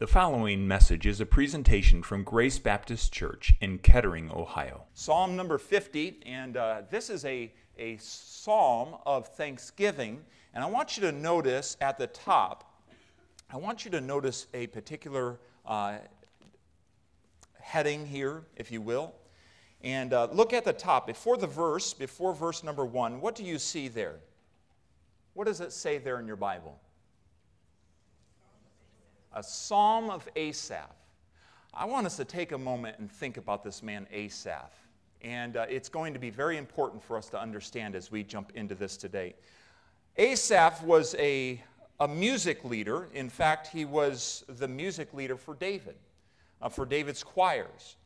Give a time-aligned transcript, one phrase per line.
[0.00, 4.84] The following message is a presentation from Grace Baptist Church in Kettering, Ohio.
[4.94, 10.24] Psalm number 50, and uh, this is a, a psalm of thanksgiving.
[10.54, 12.80] And I want you to notice at the top,
[13.50, 15.98] I want you to notice a particular uh,
[17.60, 19.14] heading here, if you will.
[19.82, 21.08] And uh, look at the top.
[21.08, 24.20] Before the verse, before verse number one, what do you see there?
[25.34, 26.80] What does it say there in your Bible?
[29.32, 30.90] A psalm of Asaph.
[31.72, 34.72] I want us to take a moment and think about this man, Asaph.
[35.22, 38.52] And uh, it's going to be very important for us to understand as we jump
[38.54, 39.34] into this today.
[40.16, 41.62] Asaph was a,
[42.00, 43.08] a music leader.
[43.14, 45.94] In fact, he was the music leader for David,
[46.60, 47.96] uh, for David's choirs.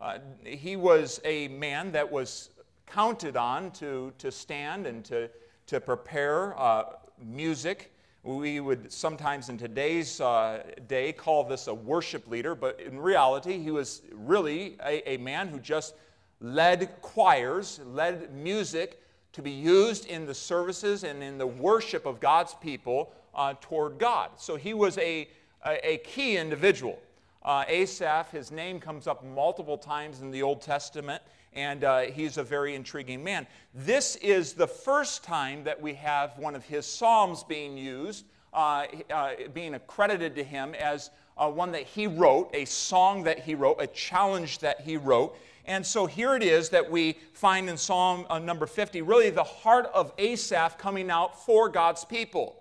[0.00, 2.50] Uh, he was a man that was
[2.86, 5.30] counted on to, to stand and to,
[5.66, 6.84] to prepare uh,
[7.24, 7.91] music
[8.22, 13.58] we would sometimes in today's uh, day call this a worship leader, but in reality,
[13.58, 15.94] he was really a, a man who just
[16.40, 19.00] led choirs, led music
[19.32, 23.98] to be used in the services and in the worship of God's people uh, toward
[23.98, 24.30] God.
[24.36, 25.28] So he was a,
[25.64, 26.98] a, a key individual.
[27.42, 31.22] Uh, Asaph, his name comes up multiple times in the Old Testament
[31.54, 33.46] and uh, he's a very intriguing man.
[33.74, 38.86] This is the first time that we have one of his psalms being used, uh,
[39.10, 43.54] uh, being accredited to him as uh, one that he wrote, a song that he
[43.54, 45.36] wrote, a challenge that he wrote.
[45.64, 49.44] And so here it is that we find in Psalm uh, number 50, really the
[49.44, 52.58] heart of Asaph coming out for God's people.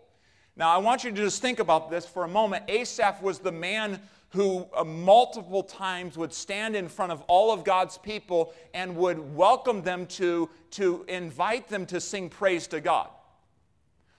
[0.55, 2.65] Now, I want you to just think about this for a moment.
[2.67, 3.99] Asaph was the man
[4.31, 9.35] who uh, multiple times would stand in front of all of God's people and would
[9.35, 13.09] welcome them to, to invite them to sing praise to God.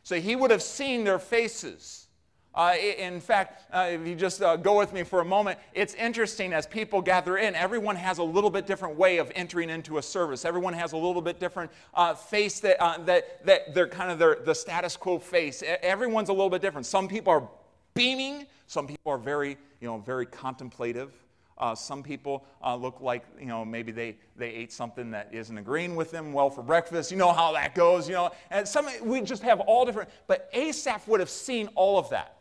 [0.02, 2.08] So he would have seen their faces.
[2.54, 5.94] Uh, in fact, uh, if you just uh, go with me for a moment, it's
[5.94, 9.96] interesting as people gather in, everyone has a little bit different way of entering into
[9.96, 10.44] a service.
[10.44, 14.18] Everyone has a little bit different uh, face that, uh, that, that they're kind of
[14.18, 15.62] their, the status quo face.
[15.80, 16.84] Everyone's a little bit different.
[16.84, 17.48] Some people are
[17.94, 21.12] beaming, some people are very you know, very contemplative.
[21.58, 25.58] Uh, some people uh, look like, you know, maybe they, they ate something that isn't
[25.58, 27.10] agreeing with them well for breakfast.
[27.10, 28.30] You know how that goes, you know.
[28.50, 32.36] And some, we just have all different, but Asaph would have seen all of that,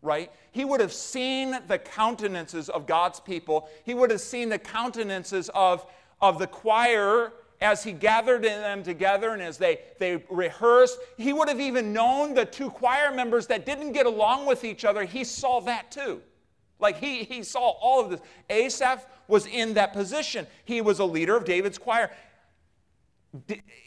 [0.00, 0.30] right?
[0.52, 3.68] He would have seen the countenances of God's people.
[3.84, 5.84] He would have seen the countenances of,
[6.20, 10.98] of the choir as he gathered them together and as they, they rehearsed.
[11.16, 14.84] He would have even known the two choir members that didn't get along with each
[14.84, 15.04] other.
[15.04, 16.20] He saw that too.
[16.78, 18.20] Like he, he saw all of this.
[18.50, 20.46] Asaph was in that position.
[20.64, 22.10] He was a leader of David's choir.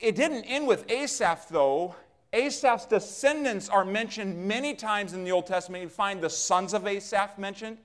[0.01, 1.95] It didn't end with Asaph, though.
[2.33, 5.83] Asaph's descendants are mentioned many times in the Old Testament.
[5.83, 7.77] You find the sons of Asaph mentioned.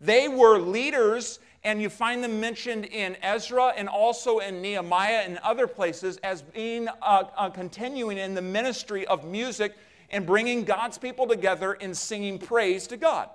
[0.00, 5.38] They were leaders, and you find them mentioned in Ezra and also in Nehemiah and
[5.38, 9.74] other places as being uh, uh, continuing in the ministry of music
[10.10, 13.28] and bringing God's people together in singing praise to God.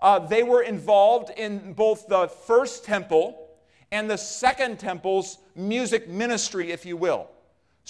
[0.00, 3.48] Uh, they were involved in both the first temple
[3.92, 7.28] and the second temple's music ministry, if you will.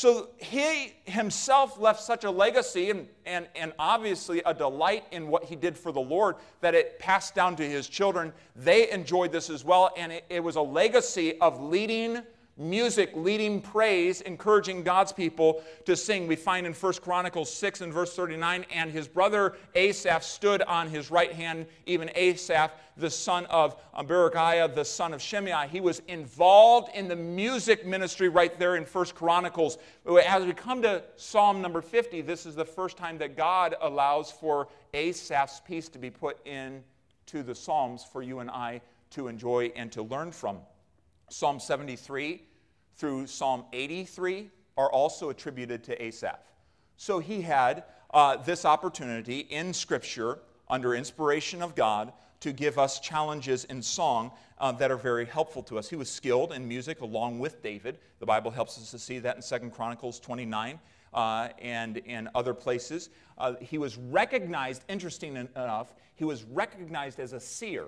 [0.00, 5.44] So he himself left such a legacy and, and, and obviously a delight in what
[5.44, 8.32] he did for the Lord that it passed down to his children.
[8.56, 12.22] They enjoyed this as well, and it, it was a legacy of leading
[12.60, 16.26] music leading praise, encouraging God's people to sing.
[16.26, 20.88] We find in 1 Chronicles 6 and verse 39, and his brother Asaph stood on
[20.88, 25.68] his right hand, even Asaph, the son of Berechiah, the son of Shimei.
[25.68, 29.78] He was involved in the music ministry right there in 1 Chronicles.
[30.26, 34.30] As we come to Psalm number 50, this is the first time that God allows
[34.30, 39.72] for Asaph's piece to be put into the Psalms for you and I to enjoy
[39.74, 40.58] and to learn from.
[41.30, 42.42] Psalm 73
[43.00, 46.38] through Psalm 83 are also attributed to Asaph.
[46.98, 53.00] So he had uh, this opportunity in Scripture, under inspiration of God, to give us
[53.00, 55.88] challenges in song uh, that are very helpful to us.
[55.88, 57.98] He was skilled in music along with David.
[58.18, 60.78] The Bible helps us to see that in Second Chronicles 29
[61.14, 63.08] uh, and in other places.
[63.38, 67.86] Uh, he was recognized, interesting enough, he was recognized as a seer.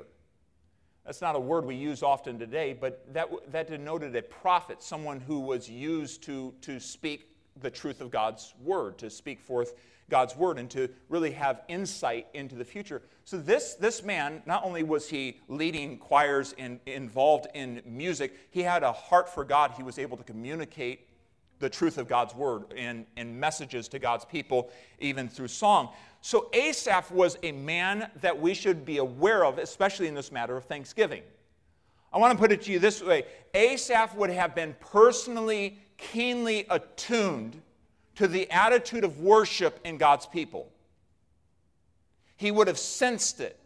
[1.04, 5.20] That's not a word we use often today, but that, that denoted a prophet, someone
[5.20, 7.28] who was used to, to speak
[7.60, 9.74] the truth of God's word, to speak forth
[10.08, 13.02] God's word, and to really have insight into the future.
[13.24, 18.62] So, this, this man, not only was he leading choirs and involved in music, he
[18.62, 19.72] had a heart for God.
[19.76, 21.08] He was able to communicate
[21.58, 25.90] the truth of God's word and, and messages to God's people, even through song.
[26.22, 30.56] So Asaph was a man that we should be aware of, especially in this matter
[30.56, 31.22] of thanksgiving.
[32.12, 33.24] I want to put it to you this way
[33.54, 37.60] Asaph would have been personally, keenly attuned
[38.14, 40.70] to the attitude of worship in God's people.
[42.36, 43.58] He would have sensed it.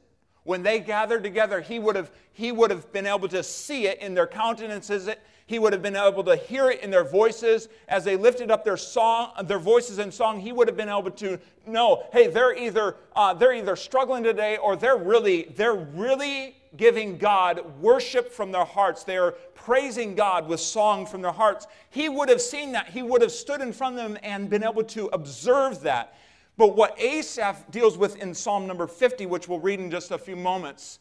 [0.44, 4.00] When they gathered together, he would have, he would have been able to see it
[4.00, 5.08] in their countenances.
[5.46, 8.64] He would have been able to hear it in their voices as they lifted up
[8.64, 10.40] their song, their voices in song.
[10.40, 14.56] He would have been able to know, hey, they're either uh, they're either struggling today
[14.56, 19.04] or they're really they're really giving God worship from their hearts.
[19.04, 21.68] They're praising God with song from their hearts.
[21.90, 22.88] He would have seen that.
[22.88, 26.16] He would have stood in front of them and been able to observe that.
[26.56, 30.18] But what Asaph deals with in Psalm number 50, which we'll read in just a
[30.18, 30.98] few moments,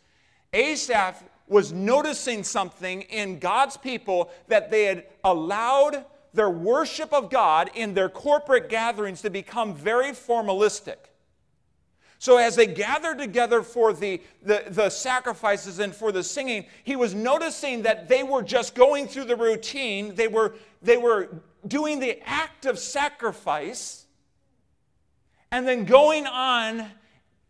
[0.53, 7.69] Asaph was noticing something in God's people that they had allowed their worship of God
[7.75, 10.97] in their corporate gatherings to become very formalistic.
[12.17, 16.95] So, as they gathered together for the, the, the, sacrifices and for the singing, he
[16.95, 20.15] was noticing that they were just going through the routine.
[20.15, 21.29] They were, they were
[21.67, 24.05] doing the act of sacrifice
[25.51, 26.89] and then going on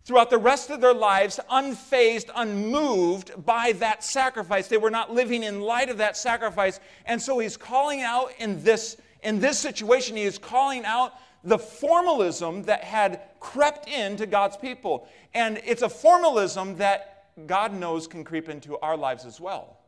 [0.05, 4.67] throughout the rest of their lives unfazed, unmoved by that sacrifice.
[4.67, 6.79] They were not living in light of that sacrifice.
[7.05, 11.13] And so he's calling out in this, in this situation, he is calling out
[11.43, 15.07] the formalism that had crept into God's people.
[15.33, 19.79] And it's a formalism that God knows can creep into our lives as well.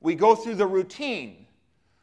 [0.00, 1.46] We go through the routine,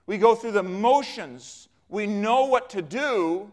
[0.06, 3.52] we go through the motions, we know what to do,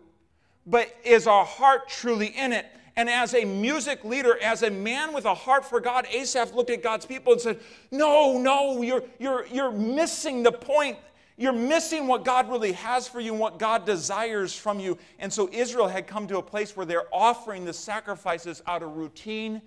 [0.67, 2.67] but is our heart truly in it?
[2.97, 6.71] And as a music leader, as a man with a heart for God, Asaph looked
[6.71, 7.61] at God's people and said,
[7.91, 10.99] No, no, you're, you're, you're missing the point.
[11.39, 14.99] You're missing what God really has for you and what God desires from you.
[15.19, 18.97] And so Israel had come to a place where they're offering the sacrifices out of
[18.97, 19.63] routine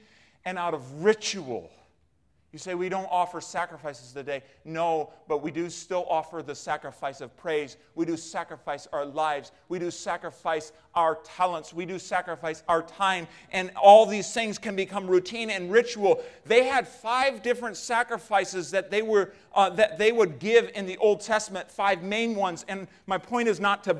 [0.46, 1.72] and out of ritual.
[2.56, 4.42] You say we don't offer sacrifices today.
[4.64, 7.76] No, but we do still offer the sacrifice of praise.
[7.96, 9.52] We do sacrifice our lives.
[9.68, 11.74] We do sacrifice our talents.
[11.74, 13.28] We do sacrifice our time.
[13.52, 16.24] And all these things can become routine and ritual.
[16.46, 20.96] They had five different sacrifices that they, were, uh, that they would give in the
[21.00, 22.64] Old Testament, five main ones.
[22.70, 24.00] And my point is not to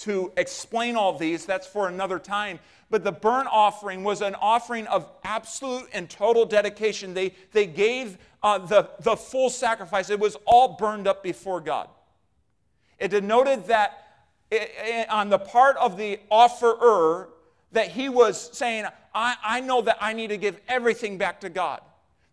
[0.00, 2.58] to explain all these, that's for another time.
[2.90, 7.14] But the burnt offering was an offering of absolute and total dedication.
[7.14, 11.88] They, they gave uh, the, the full sacrifice, it was all burned up before God.
[12.98, 14.06] It denoted that
[14.50, 17.28] it, it, on the part of the offerer,
[17.72, 21.48] that he was saying, I, I know that I need to give everything back to
[21.48, 21.80] God.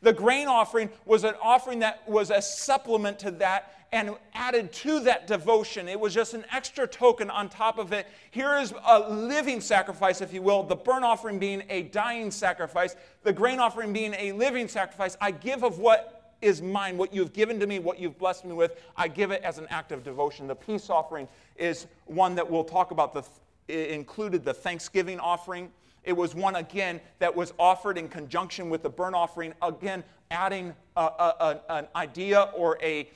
[0.01, 4.99] The grain offering was an offering that was a supplement to that and added to
[5.01, 5.87] that devotion.
[5.87, 8.07] It was just an extra token on top of it.
[8.31, 12.95] Here is a living sacrifice, if you will, the burnt offering being a dying sacrifice,
[13.23, 15.15] the grain offering being a living sacrifice.
[15.21, 18.53] I give of what is mine, what you've given to me, what you've blessed me
[18.53, 18.79] with.
[18.95, 20.47] I give it as an act of devotion.
[20.47, 25.71] The peace offering is one that we'll talk about, the, included the thanksgiving offering.
[26.03, 30.73] It was one, again, that was offered in conjunction with the burnt offering, again, adding
[30.95, 33.09] a, a, a, an idea or a,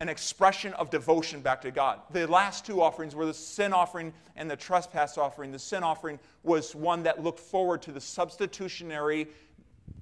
[0.00, 2.00] an expression of devotion back to God.
[2.10, 5.50] The last two offerings were the sin offering and the trespass offering.
[5.50, 9.26] The sin offering was one that looked forward to the substitutionary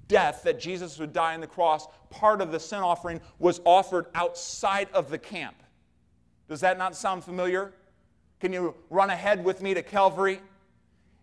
[0.07, 1.87] death that Jesus would die on the cross.
[2.09, 5.55] Part of the sin offering was offered outside of the camp.
[6.47, 7.73] Does that not sound familiar?
[8.39, 10.41] Can you run ahead with me to Calvary?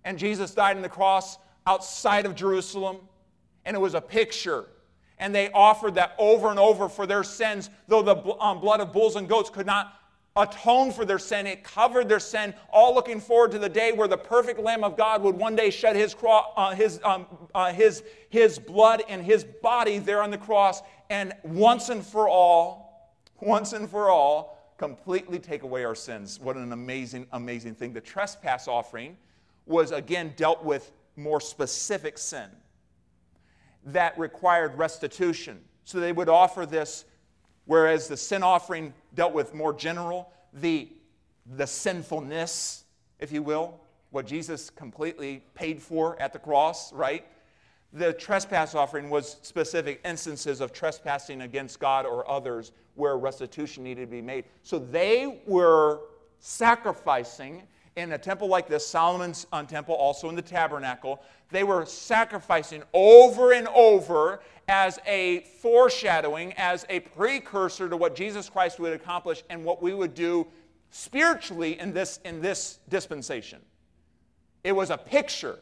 [0.05, 2.99] And Jesus died on the cross outside of Jerusalem,
[3.65, 4.67] and it was a picture
[5.19, 8.93] and they offered that over and over for their sins, though the um, blood of
[8.93, 10.01] bulls and goats could not
[10.37, 11.47] atone for their sin.
[11.47, 14.97] It covered their sin, all looking forward to the day where the perfect Lamb of
[14.97, 19.23] God would one day shed his, cro- uh, his, um, uh, his, his blood and
[19.23, 24.75] his body there on the cross, and once and for all, once and for all,
[24.77, 26.41] completely take away our sins.
[26.41, 27.93] What an amazing, amazing thing.
[27.93, 29.17] The trespass offering
[29.67, 32.51] was again dealt with more specific sin
[33.85, 35.61] that required restitution.
[35.85, 37.05] So they would offer this,
[37.67, 40.89] whereas the sin offering dealt with more general, the,
[41.57, 42.85] the sinfulness,
[43.19, 47.27] if you will, what Jesus completely paid for at the cross, right?
[47.93, 54.03] The trespass offering was specific instances of trespassing against God or others where restitution needed
[54.03, 54.45] to be made.
[54.63, 56.01] So they were
[56.39, 57.63] sacrificing
[57.97, 62.83] in a temple like this, Solomon's uh, temple, also in the tabernacle, they were sacrificing
[62.93, 69.45] over and over as a foreshadowing, as a precursor to what Jesus Christ would accomplish
[69.51, 70.47] and what we would do
[70.91, 73.61] spiritually in this, in this dispensation.
[74.65, 75.59] It was a picture.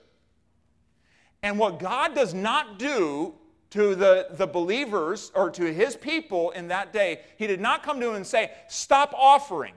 [1.43, 3.35] And what God does not do
[3.71, 7.99] to the, the believers or to his people in that day, he did not come
[8.01, 9.75] to them and say, Stop offering.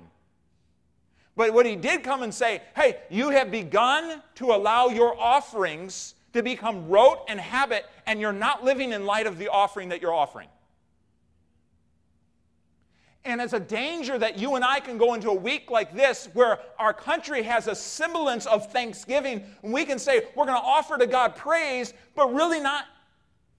[1.35, 6.15] But what he did come and say, Hey, you have begun to allow your offerings
[6.33, 10.01] to become rote and habit, and you're not living in light of the offering that
[10.01, 10.47] you're offering.
[13.25, 16.29] And it's a danger that you and I can go into a week like this
[16.33, 19.43] where our country has a semblance of thanksgiving.
[19.63, 22.85] And we can say, we're going to offer to God praise, but really not.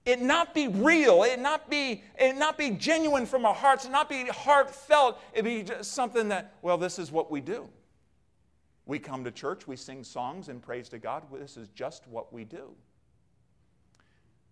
[0.07, 3.91] It not be real, it not be, it not be genuine from our hearts, it
[3.91, 5.19] not be heartfelt.
[5.33, 7.67] It be just something that, well, this is what we do.
[8.85, 11.23] We come to church, we sing songs and praise to God.
[11.33, 12.69] This is just what we do.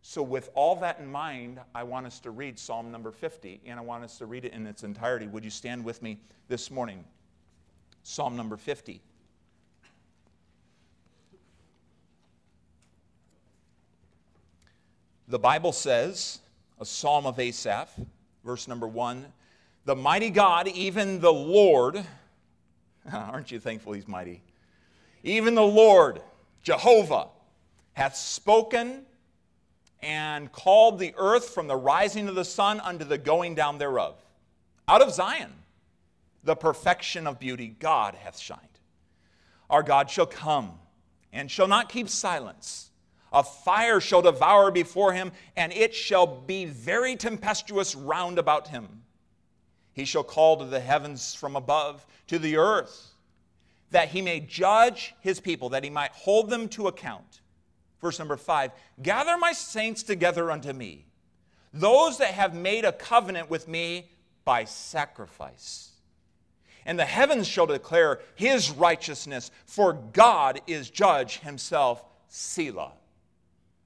[0.02, 3.80] So, with all that in mind, I want us to read Psalm number 50, and
[3.80, 5.28] I want us to read it in its entirety.
[5.28, 6.20] Would you stand with me
[6.50, 7.06] this morning?
[8.04, 9.02] Psalm number 50.
[15.27, 16.39] The Bible says,
[16.79, 17.89] a psalm of Asaph,
[18.44, 19.25] verse number one
[19.86, 22.03] The mighty God, even the Lord,
[23.12, 24.41] aren't you thankful he's mighty?
[25.24, 26.22] Even the Lord,
[26.62, 27.29] Jehovah,
[27.94, 29.05] hath spoken
[30.01, 34.15] and called the earth from the rising of the sun unto the going down thereof.
[34.88, 35.51] Out of Zion,
[36.44, 38.62] the perfection of beauty, God hath shined.
[39.70, 40.74] Our God shall come
[41.34, 42.91] and shall not keep silence.
[43.36, 49.04] A fire shall devour before him, and it shall be very tempestuous round about him.
[49.92, 53.12] He shall call to the heavens from above, to the earth,
[53.92, 57.42] that he may judge his people, that he might hold them to account.
[58.00, 61.06] Verse number five Gather my saints together unto me,
[61.74, 64.12] those that have made a covenant with me
[64.46, 65.92] by sacrifice.
[66.86, 72.01] And the heavens shall declare his righteousness, for God is judge himself.
[72.30, 72.94] Selah.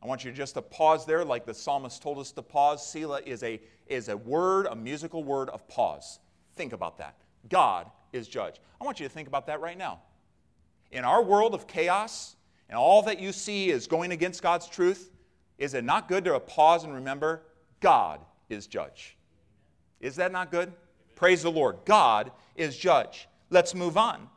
[0.01, 2.85] I want you just to pause there, like the psalmist told us to pause.
[2.85, 6.19] Selah is a, is a word, a musical word of pause.
[6.55, 7.15] Think about that.
[7.49, 8.61] God is judge.
[8.79, 9.99] I want you to think about that right now.
[10.91, 12.35] In our world of chaos,
[12.69, 15.11] and all that you see is going against God's truth,
[15.57, 17.41] is it not good to pause and remember
[17.79, 19.17] God is judge?
[19.99, 20.71] Is that not good?
[21.15, 21.77] Praise the Lord.
[21.83, 23.27] God is judge.
[23.49, 24.29] Let's move on.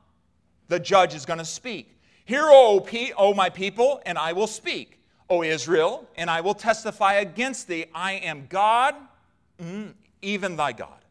[0.68, 2.00] The judge is going to speak.
[2.24, 2.86] Hear, O,
[3.18, 4.98] o my people, and I will speak.
[5.32, 7.86] O Israel, and I will testify against thee.
[7.94, 8.94] I am God,
[9.58, 11.06] mm, even thy God.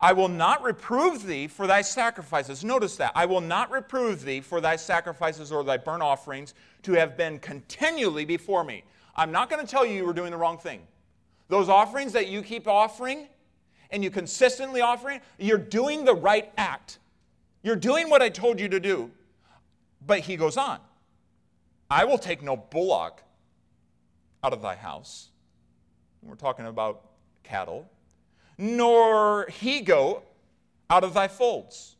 [0.00, 2.62] I will not reprove thee for thy sacrifices.
[2.62, 3.10] Notice that.
[3.16, 6.54] I will not reprove thee for thy sacrifices or thy burnt offerings
[6.84, 8.84] to have been continually before me.
[9.16, 10.82] I'm not going to tell you you were doing the wrong thing.
[11.48, 13.26] Those offerings that you keep offering
[13.90, 17.00] and you consistently offering, you're doing the right act.
[17.64, 19.10] You're doing what I told you to do.
[20.06, 20.78] But he goes on
[21.92, 23.22] I will take no bullock
[24.42, 25.28] out of thy house.
[26.22, 27.02] We're talking about
[27.42, 27.88] cattle
[28.58, 30.24] nor he goat
[30.88, 31.96] out of thy folds.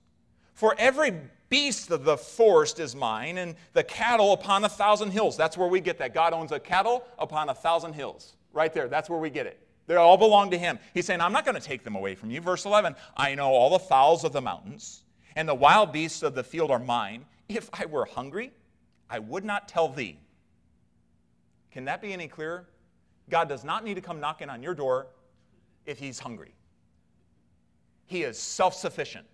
[0.54, 1.12] For every
[1.49, 5.37] beast of the forest is mine, and the cattle upon a thousand hills.
[5.37, 6.14] That's where we get that.
[6.14, 8.37] God owns a cattle upon a thousand hills.
[8.52, 9.58] Right there, that's where we get it.
[9.88, 10.78] They all belong to him.
[10.94, 12.40] He's saying, I'm not going to take them away from you.
[12.40, 15.02] Verse 11 I know all the fowls of the mountains,
[15.34, 17.25] and the wild beasts of the field are mine.
[17.49, 18.52] If I were hungry,
[19.12, 20.16] I would not tell thee.
[21.71, 22.66] Can that be any clearer?
[23.28, 25.07] God does not need to come knocking on your door
[25.85, 26.54] if he's hungry.
[28.07, 29.26] He is self sufficient.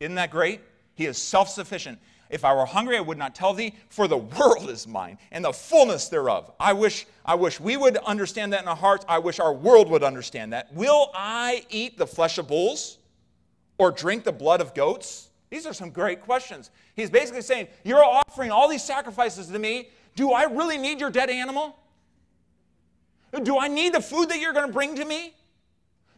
[0.00, 0.60] Isn't that great?
[0.94, 1.98] He is self sufficient.
[2.28, 5.44] If I were hungry, I would not tell thee, for the world is mine and
[5.44, 6.50] the fullness thereof.
[6.60, 9.06] I wish, I wish we would understand that in our hearts.
[9.08, 10.72] I wish our world would understand that.
[10.74, 12.98] Will I eat the flesh of bulls
[13.78, 15.30] or drink the blood of goats?
[15.50, 16.70] These are some great questions.
[16.96, 19.90] He's basically saying, You're offering all these sacrifices to me.
[20.16, 21.76] Do I really need your dead animal?
[23.42, 25.34] Do I need the food that you're going to bring to me?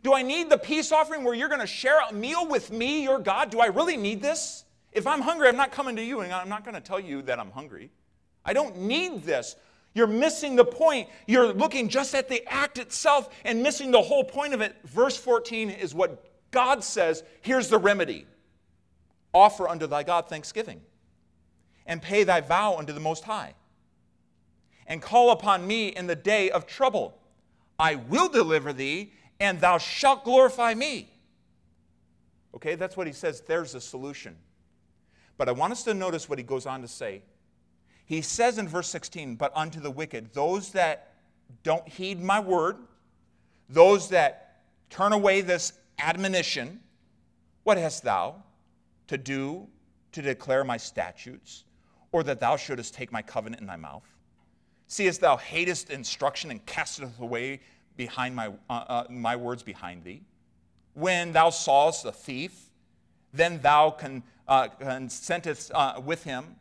[0.03, 3.03] Do I need the peace offering where you're going to share a meal with me,
[3.03, 3.51] your God?
[3.51, 4.65] Do I really need this?
[4.93, 7.23] If I'm hungry, I'm not coming to you and I'm not going to tell you
[7.23, 7.91] that I'm hungry.
[8.45, 9.57] I don't need this.
[9.95, 11.09] You're missing the point.
[11.27, 14.77] You're looking just at the act itself and missing the whole point of it.
[14.85, 18.27] Verse 14 is what God says here's the remedy
[19.37, 20.81] offer unto thy God thanksgiving,
[21.87, 23.55] and pay thy vow unto the Most High
[24.87, 27.19] and call upon me in the day of trouble.
[27.79, 31.11] I will deliver thee, and thou shalt glorify me.
[32.55, 33.43] Okay, that's what he says.
[33.43, 34.37] There's a solution.
[35.37, 37.23] But I want us to notice what he goes on to say.
[38.07, 41.15] He says in verse 16, But unto the wicked, those that
[41.63, 42.77] don't heed my word,
[43.69, 46.81] those that turn away this admonition,
[47.65, 48.43] what hast thou
[49.09, 49.69] to do
[50.13, 51.65] to declare my statutes?
[52.17, 54.07] or that thou shouldest take my covenant in thy mouth?
[54.87, 57.61] Seest thou hatest instruction and casteth away
[57.97, 60.23] behind my, uh, uh, my words behind thee?
[60.95, 62.71] When thou sawest a thief,
[63.35, 66.57] then thou con, uh, consentest uh, with him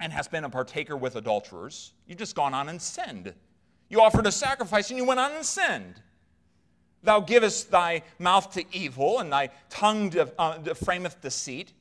[0.00, 1.92] and hast been a partaker with adulterers.
[2.06, 3.34] You've just gone on and sinned.
[3.90, 6.00] You offered a sacrifice and you went on and sinned.
[7.02, 11.72] Thou givest thy mouth to evil, and thy tongue de- uh, frameth deceit.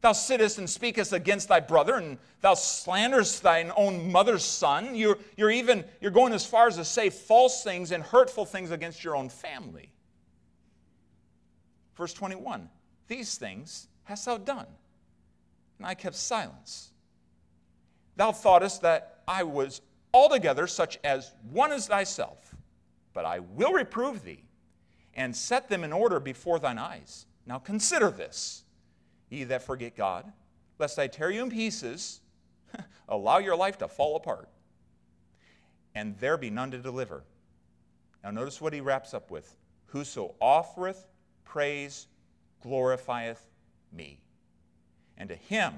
[0.00, 4.94] Thou sittest and speakest against thy brother, and thou slanderest thine own mother's son.
[4.94, 8.70] You're, you're even you're going as far as to say false things and hurtful things
[8.70, 9.90] against your own family.
[11.96, 12.68] Verse 21
[13.08, 14.66] These things hast thou done,
[15.78, 16.92] and I kept silence.
[18.16, 19.82] Thou thoughtest that I was
[20.14, 22.54] altogether such as one as thyself,
[23.12, 24.44] but I will reprove thee
[25.14, 27.26] and set them in order before thine eyes.
[27.46, 28.64] Now consider this,
[29.28, 30.30] ye that forget God,
[30.78, 32.20] lest I tear you in pieces,
[33.08, 34.48] allow your life to fall apart,
[35.94, 37.24] and there be none to deliver.
[38.22, 41.06] Now notice what he wraps up with Whoso offereth
[41.44, 42.06] praise
[42.64, 43.40] glorifieth
[43.92, 44.20] me.
[45.16, 45.74] And to him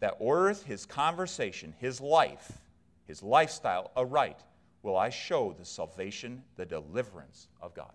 [0.00, 2.52] that ordereth his conversation, his life,
[3.06, 4.40] his lifestyle aright,
[4.82, 7.92] will I show the salvation, the deliverance of God.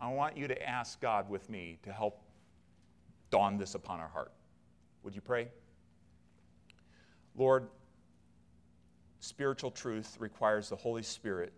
[0.00, 2.22] I want you to ask God with me to help
[3.30, 4.32] dawn this upon our heart.
[5.02, 5.48] Would you pray?
[7.36, 7.68] Lord,
[9.20, 11.52] spiritual truth requires the Holy Spirit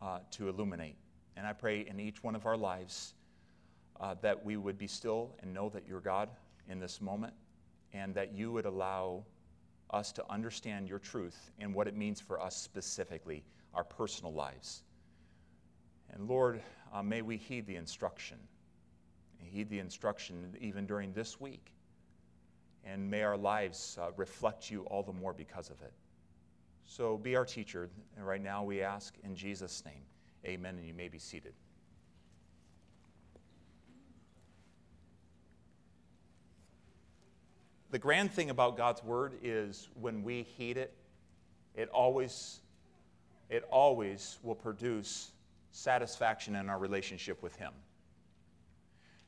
[0.00, 0.96] uh, to illuminate.
[1.36, 3.14] And I pray in each one of our lives
[4.00, 6.28] uh, that we would be still and know that you're God
[6.68, 7.32] in this moment,
[7.92, 9.24] and that you would allow
[9.90, 14.82] us to understand your truth and what it means for us specifically, our personal lives.
[16.12, 16.60] And Lord,
[16.92, 18.38] uh, may we heed the instruction.
[19.38, 21.72] Heed the instruction even during this week.
[22.84, 25.92] And may our lives uh, reflect you all the more because of it.
[26.84, 27.88] So be our teacher.
[28.16, 30.02] And right now we ask in Jesus' name,
[30.44, 31.54] amen, and you may be seated.
[37.90, 40.92] The grand thing about God's word is when we heed it,
[41.74, 42.60] it always,
[43.48, 45.30] it always will produce
[45.72, 47.72] satisfaction in our relationship with Him.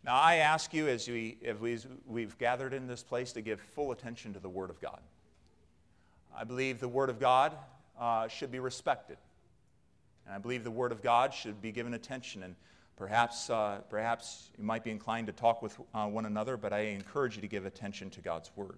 [0.04, 3.92] Now, I ask you, as, we, as we've gathered in this place, to give full
[3.92, 5.00] attention to the Word of God.
[6.36, 7.54] I believe the Word of God
[7.98, 9.18] uh, should be respected.
[10.26, 12.42] And I believe the Word of God should be given attention.
[12.42, 12.56] And
[13.00, 16.80] perhaps, uh, perhaps you might be inclined to talk with uh, one another, but I
[16.80, 18.76] encourage you to give attention to God's Word.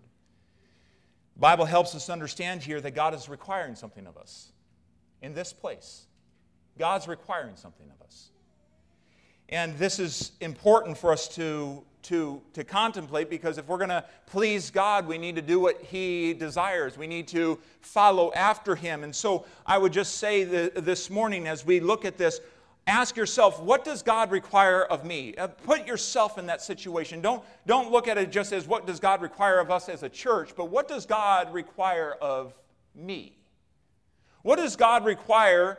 [1.35, 4.53] The Bible helps us understand here that God is requiring something of us
[5.23, 6.07] in this place.
[6.79, 8.29] God's requiring something of us.
[9.49, 14.05] And this is important for us to, to, to contemplate because if we're going to
[14.27, 16.97] please God, we need to do what He desires.
[16.97, 19.03] We need to follow after Him.
[19.03, 22.41] And so I would just say this morning as we look at this,
[22.87, 25.35] ask yourself, what does God require of me?
[25.37, 27.21] Uh, put yourself in that situation.
[27.21, 30.09] Don't, don't look at it just as what does God require of us as a
[30.09, 32.55] church, but what does God require of
[32.95, 33.37] me?
[34.43, 35.79] What does God require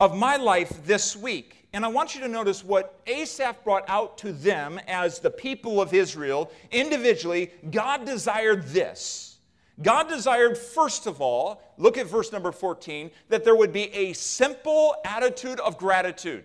[0.00, 1.68] of my life this week.
[1.72, 5.80] And I want you to notice what Asaph brought out to them as the people
[5.80, 7.52] of Israel individually.
[7.70, 9.33] God desired this.
[9.82, 14.12] God desired, first of all, look at verse number 14, that there would be a
[14.12, 16.44] simple attitude of gratitude.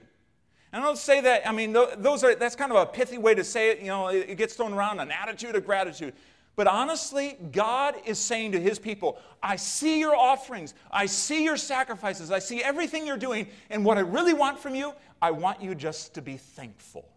[0.72, 3.44] And I'll say that, I mean, those are, that's kind of a pithy way to
[3.44, 3.80] say it.
[3.80, 6.14] You know, it gets thrown around, an attitude of gratitude.
[6.56, 11.56] But honestly, God is saying to his people, I see your offerings, I see your
[11.56, 15.62] sacrifices, I see everything you're doing, and what I really want from you, I want
[15.62, 17.08] you just to be thankful.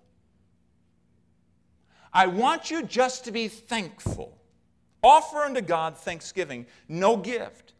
[2.12, 4.38] I want you just to be thankful.
[5.03, 6.67] Offer unto God thanksgiving.
[6.88, 7.73] No gift.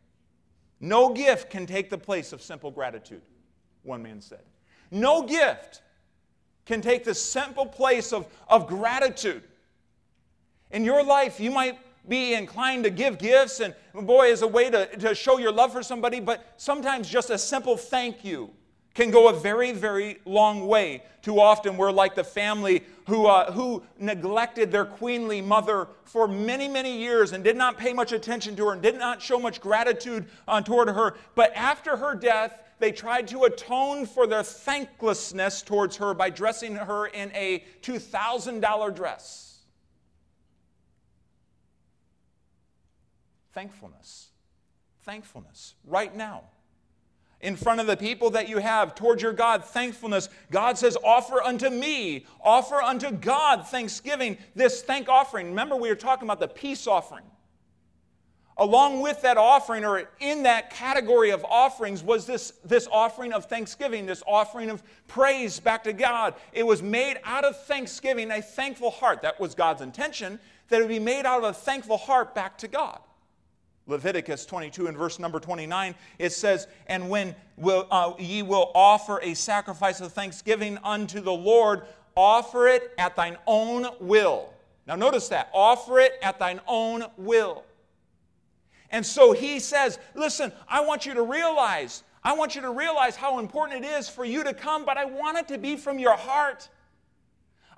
[0.81, 3.23] No gift can take the place of simple gratitude,
[3.83, 4.43] one man said.
[4.91, 5.81] No gift
[6.67, 9.43] can take the simple place of, of gratitude.
[10.71, 14.71] In your life, you might be inclined to give gifts, and boy, as a way
[14.71, 18.51] to, to show your love for somebody, but sometimes just a simple thank you
[18.95, 21.03] can go a very, very long way.
[21.23, 26.69] Too often, we're like the family who, uh, who neglected their queenly mother for many,
[26.69, 29.61] many years and did not pay much attention to her and did not show much
[29.61, 31.15] gratitude uh, toward her.
[31.35, 36.75] But after her death, they tried to atone for their thanklessness towards her by dressing
[36.75, 39.61] her in a $2,000 dress.
[43.53, 44.31] Thankfulness.
[45.05, 45.75] Thankfulness.
[45.85, 46.43] Right now.
[47.43, 50.29] In front of the people that you have towards your God thankfulness.
[50.51, 55.49] God says, Offer unto me, offer unto God thanksgiving, this thank offering.
[55.49, 57.25] Remember, we were talking about the peace offering.
[58.59, 63.47] Along with that offering, or in that category of offerings, was this, this offering of
[63.47, 66.35] thanksgiving, this offering of praise back to God.
[66.53, 69.23] It was made out of thanksgiving, a thankful heart.
[69.23, 72.59] That was God's intention, that it would be made out of a thankful heart back
[72.59, 73.01] to God.
[73.87, 79.21] Leviticus 22 and verse number 29, it says, And when will, uh, ye will offer
[79.23, 81.83] a sacrifice of thanksgiving unto the Lord,
[82.17, 84.53] offer it at thine own will.
[84.87, 85.51] Now, notice that.
[85.53, 87.65] Offer it at thine own will.
[88.91, 93.17] And so he says, Listen, I want you to realize, I want you to realize
[93.17, 95.99] how important it is for you to come, but I want it to be from
[95.99, 96.69] your heart.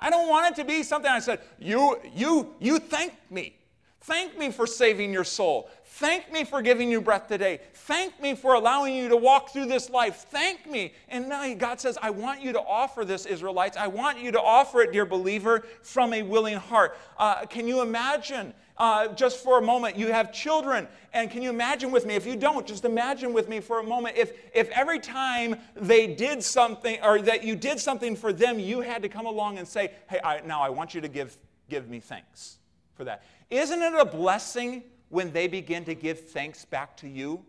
[0.01, 3.57] I don't want it to be something I said, You, you, you thank me.
[4.05, 5.71] Thank me for saving your soul.
[5.87, 7.61] Thank me for giving you breath today.
[7.73, 10.27] Thank me for allowing you to walk through this life.
[10.29, 10.93] Thank me.
[11.09, 13.79] And now God says, I want you to offer this, Israelites.
[13.79, 16.99] I want you to offer it, dear believer, from a willing heart.
[17.17, 18.53] Uh, can you imagine?
[18.77, 22.15] Uh, just for a moment, you have children, and can you imagine with me?
[22.15, 24.19] If you don't, just imagine with me for a moment.
[24.19, 28.83] If, if every time they did something, or that you did something for them, you
[28.83, 31.39] had to come along and say, Hey, I, now I want you to give,
[31.71, 32.59] give me thanks
[32.95, 33.23] for that.
[33.51, 37.45] Isn't it a blessing when they begin to give thanks back to you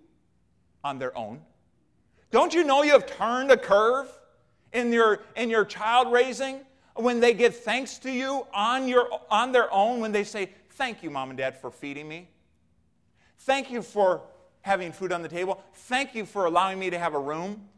[0.84, 1.42] on their own?
[2.32, 4.08] Don't you know you have turned a curve
[4.74, 6.62] in your, in your child raising?
[6.96, 11.04] When they give thanks to you on, your, on their own, when they say, Thank
[11.04, 12.28] you, mom and dad, for feeding me.
[13.40, 14.24] Thank you for
[14.60, 15.64] having food on the table.
[15.74, 17.70] Thank you for allowing me to have a room.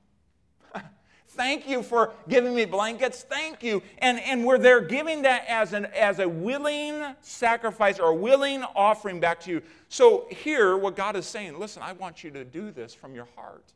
[1.38, 3.22] Thank you for giving me blankets.
[3.22, 3.84] Thank you.
[4.00, 8.64] And, and we're there giving that as, an, as a willing sacrifice or a willing
[8.76, 9.62] offering back to you.
[9.88, 13.28] So, here, what God is saying listen, I want you to do this from your
[13.36, 13.72] heart.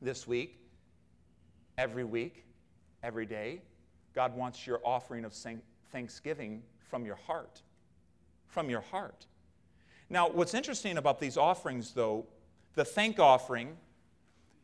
[0.00, 0.58] This week,
[1.76, 2.44] every week,
[3.02, 3.60] every day,
[4.14, 5.34] God wants your offering of
[5.92, 7.60] thanksgiving from your heart.
[8.46, 9.26] From your heart.
[10.08, 12.26] Now, what's interesting about these offerings, though,
[12.74, 13.76] the thank offering,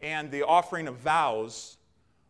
[0.02, 1.78] and the offering of vows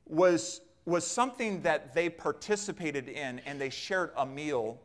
[0.06, 4.78] was, was something that they participated in and they shared a meal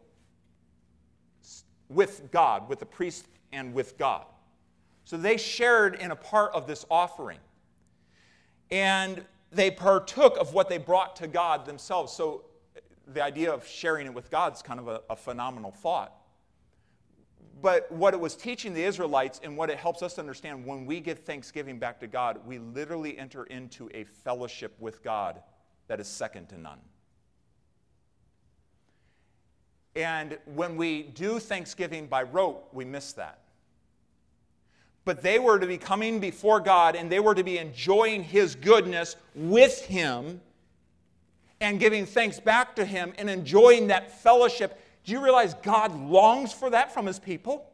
[1.90, 4.26] with God, with the priest and with God.
[5.06, 7.40] So they shared in a part of this offering.
[8.70, 12.12] And they partook of what they brought to God themselves.
[12.12, 12.44] So
[13.08, 16.17] the idea of sharing it with God is kind of a, a phenomenal thought.
[17.62, 21.00] But what it was teaching the Israelites and what it helps us understand when we
[21.00, 25.42] give thanksgiving back to God, we literally enter into a fellowship with God
[25.88, 26.80] that is second to none.
[29.96, 33.40] And when we do thanksgiving by rote, we miss that.
[35.06, 38.56] But they were to be coming before God and they were to be enjoying His
[38.56, 40.42] goodness with Him
[41.60, 46.52] and giving thanks back to Him and enjoying that fellowship do you realize God longs
[46.52, 47.66] for that from his people?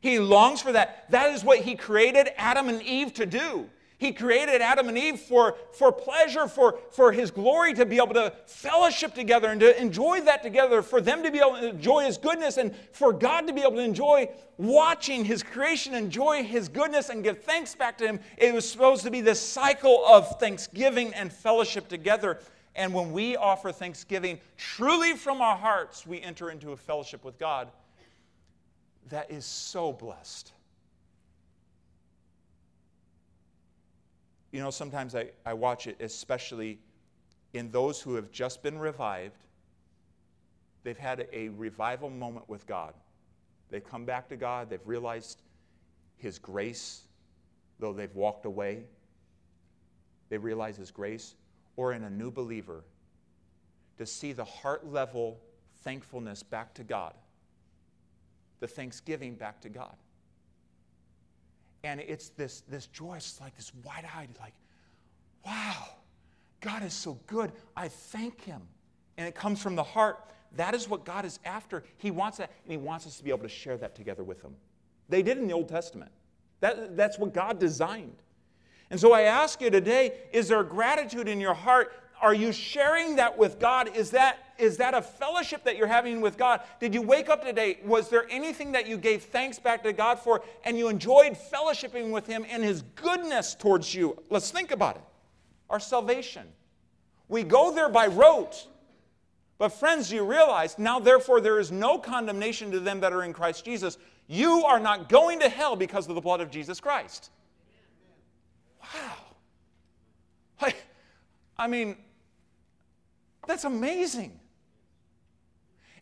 [0.00, 1.10] He longs for that.
[1.10, 3.68] That is what he created Adam and Eve to do.
[3.98, 8.14] He created Adam and Eve for, for pleasure, for, for his glory, to be able
[8.14, 12.04] to fellowship together and to enjoy that together, for them to be able to enjoy
[12.04, 16.70] his goodness, and for God to be able to enjoy watching his creation, enjoy his
[16.70, 18.20] goodness, and give thanks back to him.
[18.38, 22.40] It was supposed to be this cycle of thanksgiving and fellowship together.
[22.76, 27.38] And when we offer thanksgiving truly from our hearts, we enter into a fellowship with
[27.38, 27.68] God
[29.10, 30.52] that is so blessed.
[34.50, 36.78] You know, sometimes I, I watch it, especially
[37.52, 39.44] in those who have just been revived.
[40.82, 42.94] They've had a revival moment with God.
[43.70, 45.42] They've come back to God, they've realized
[46.16, 47.02] His grace,
[47.78, 48.84] though they've walked away.
[50.28, 51.34] They realize His grace
[51.76, 52.84] or in a new believer
[53.98, 55.40] to see the heart level
[55.82, 57.14] thankfulness back to God,
[58.60, 59.96] the thanksgiving back to God.
[61.84, 64.54] And it's this, this joy, it's like this wide eyed, like,
[65.44, 65.88] wow,
[66.60, 67.52] God is so good.
[67.76, 68.62] I thank Him.
[69.18, 70.30] And it comes from the heart.
[70.56, 71.84] That is what God is after.
[71.98, 74.40] He wants that, and He wants us to be able to share that together with
[74.40, 74.56] Him.
[75.08, 76.10] They did in the Old Testament.
[76.60, 78.16] That, that's what God designed.
[78.90, 81.92] And so I ask you today is there gratitude in your heart?
[82.20, 83.94] Are you sharing that with God?
[83.94, 86.60] Is that, is that a fellowship that you're having with God?
[86.80, 87.80] Did you wake up today?
[87.84, 92.10] Was there anything that you gave thanks back to God for and you enjoyed fellowshipping
[92.10, 94.16] with Him and His goodness towards you?
[94.30, 95.02] Let's think about it.
[95.68, 96.46] Our salvation.
[97.28, 98.68] We go there by rote.
[99.58, 103.32] But, friends, you realize now, therefore, there is no condemnation to them that are in
[103.32, 103.98] Christ Jesus.
[104.26, 107.30] You are not going to hell because of the blood of Jesus Christ.
[108.92, 109.16] Wow.
[110.60, 110.74] I,
[111.56, 111.96] I mean,
[113.46, 114.38] that's amazing.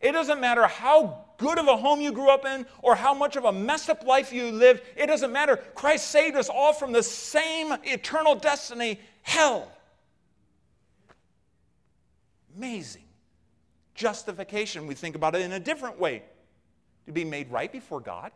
[0.01, 3.37] It doesn't matter how good of a home you grew up in or how much
[3.37, 4.83] of a messed up life you lived.
[4.97, 5.57] It doesn't matter.
[5.75, 9.71] Christ saved us all from the same eternal destiny, hell.
[12.57, 13.05] Amazing.
[13.95, 16.23] Justification, we think about it in a different way
[17.07, 18.33] to be made right before God,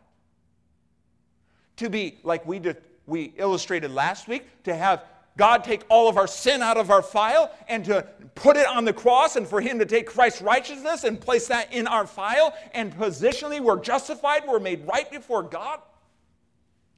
[1.77, 5.03] to be, like we, did, we illustrated last week, to have
[5.37, 8.01] God take all of our sin out of our file and to
[8.35, 11.71] put it on the cross and for Him to take Christ's righteousness and place that
[11.71, 12.53] in our file.
[12.73, 15.79] And positionally, we're justified, we're made right before God.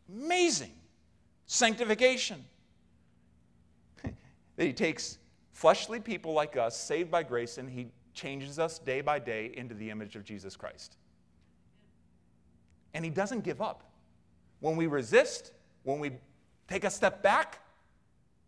[0.10, 0.72] Amazing.
[1.46, 2.44] Sanctification.
[4.04, 4.14] that
[4.66, 5.18] He takes
[5.52, 9.76] fleshly people like us, saved by grace, and He changes us day by day into
[9.76, 10.96] the image of Jesus Christ.
[12.94, 13.84] And He doesn't give up.
[14.62, 15.52] When we resist,
[15.84, 16.12] when we
[16.68, 17.60] take a step back,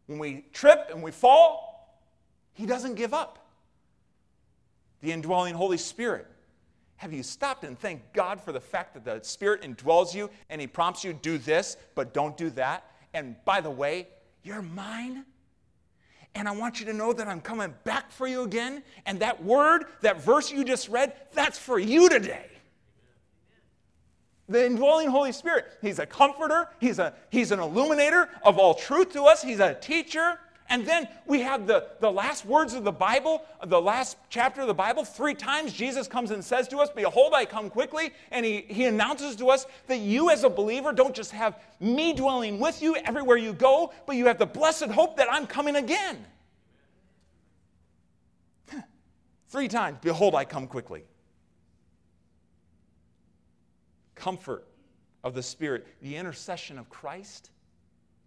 [0.07, 1.97] when we trip and we fall,
[2.53, 3.39] He doesn't give up.
[5.01, 6.27] The indwelling Holy Spirit.
[6.97, 10.61] Have you stopped and thanked God for the fact that the Spirit indwells you and
[10.61, 12.85] He prompts you, do this, but don't do that?
[13.13, 14.07] And by the way,
[14.43, 15.25] you're mine.
[16.35, 18.83] And I want you to know that I'm coming back for you again.
[19.05, 22.50] And that word, that verse you just read, that's for you today
[24.51, 25.65] the indwelling Holy Spirit.
[25.81, 29.73] He's a comforter, he's, a, he's an illuminator of all truth to us, he's a
[29.73, 30.37] teacher.
[30.69, 34.67] And then we have the, the last words of the Bible, the last chapter of
[34.67, 35.03] the Bible.
[35.03, 38.11] Three times Jesus comes and says to us, Behold, I come quickly.
[38.31, 42.13] And he, he announces to us that you, as a believer, don't just have me
[42.13, 45.75] dwelling with you everywhere you go, but you have the blessed hope that I'm coming
[45.75, 46.25] again.
[49.49, 51.03] Three times, Behold, I come quickly
[54.21, 54.67] comfort
[55.23, 57.49] of the Spirit, the intercession of Christ.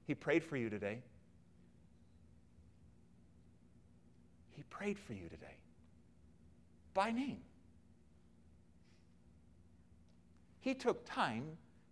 [0.06, 0.98] He prayed for you today.
[4.56, 5.56] He prayed for you today
[6.94, 7.38] by name.
[10.60, 11.44] He took time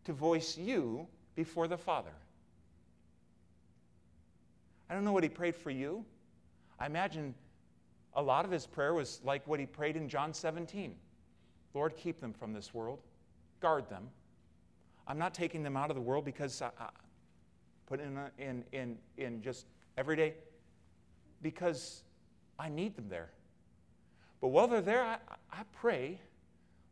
[0.05, 2.13] to voice you before the Father.
[4.91, 6.05] I don't know what he prayed for you.
[6.79, 7.35] I imagine
[8.15, 10.95] a lot of his prayer was like what he prayed in John 17
[11.75, 12.99] Lord, keep them from this world
[13.63, 14.09] guard them.
[15.07, 16.89] I'm not taking them out of the world because I, I
[17.87, 20.35] put in, a, in, in, in just every day,
[21.41, 22.03] because
[22.59, 23.31] I need them there.
[24.41, 25.17] But while they're there, I,
[25.53, 26.19] I pray,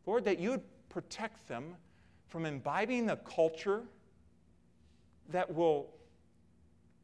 [0.05, 1.75] Lord, that you would protect them
[2.27, 3.83] from imbibing a culture
[5.29, 5.89] that will,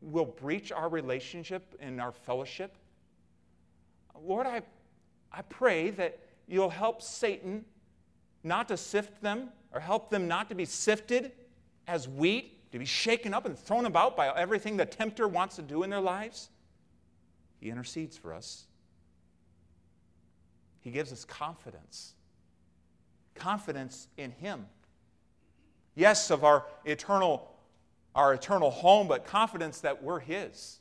[0.01, 2.75] will breach our relationship and our fellowship.
[4.21, 4.61] Lord, I,
[5.31, 7.65] I pray that you'll help Satan
[8.43, 11.31] not to sift them or help them not to be sifted
[11.87, 15.61] as wheat, to be shaken up and thrown about by everything the tempter wants to
[15.61, 16.49] do in their lives.
[17.59, 18.65] He intercedes for us.
[20.81, 22.13] He gives us confidence.
[23.35, 24.65] Confidence in Him.
[25.95, 27.51] Yes, of our eternal,
[28.15, 30.79] our eternal home, but confidence that we're His.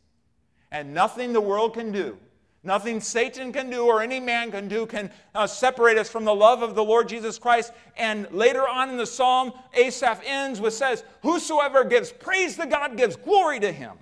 [0.70, 2.18] And nothing the world can do
[2.66, 6.34] Nothing Satan can do or any man can do can uh, separate us from the
[6.34, 7.72] love of the Lord Jesus Christ.
[7.96, 12.96] And later on in the psalm, Asaph ends with says, Whosoever gives praise to God
[12.96, 13.92] gives glory to him.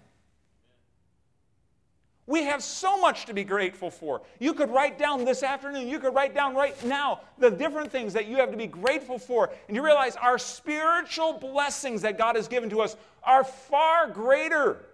[2.26, 4.22] We have so much to be grateful for.
[4.38, 8.14] You could write down this afternoon, you could write down right now the different things
[8.14, 9.50] that you have to be grateful for.
[9.68, 14.86] And you realize our spiritual blessings that God has given to us are far greater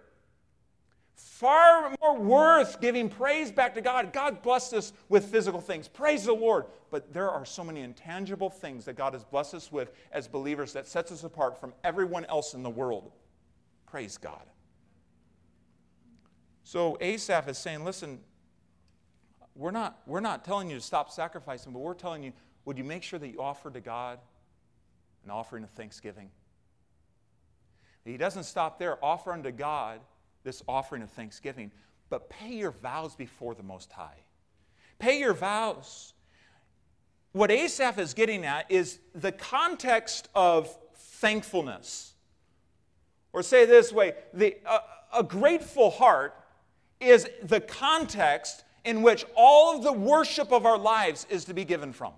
[1.15, 4.13] far more worth giving praise back to God.
[4.13, 5.87] God blessed us with physical things.
[5.87, 6.65] Praise the Lord.
[6.89, 10.73] But there are so many intangible things that God has blessed us with as believers
[10.73, 13.11] that sets us apart from everyone else in the world.
[13.85, 14.43] Praise God.
[16.63, 18.19] So Asaph is saying, listen,
[19.55, 22.33] we're not, we're not telling you to stop sacrificing, but we're telling you,
[22.65, 24.19] would you make sure that you offer to God
[25.25, 26.29] an offering of thanksgiving?
[28.05, 29.03] He doesn't stop there.
[29.03, 29.99] Offer unto God
[30.43, 31.71] this offering of thanksgiving,
[32.09, 34.17] but pay your vows before the Most High.
[34.99, 36.13] Pay your vows.
[37.31, 42.13] What Asaph is getting at is the context of thankfulness.
[43.33, 44.57] Or say this way the,
[45.13, 46.35] a grateful heart
[46.99, 51.63] is the context in which all of the worship of our lives is to be
[51.63, 52.13] given from.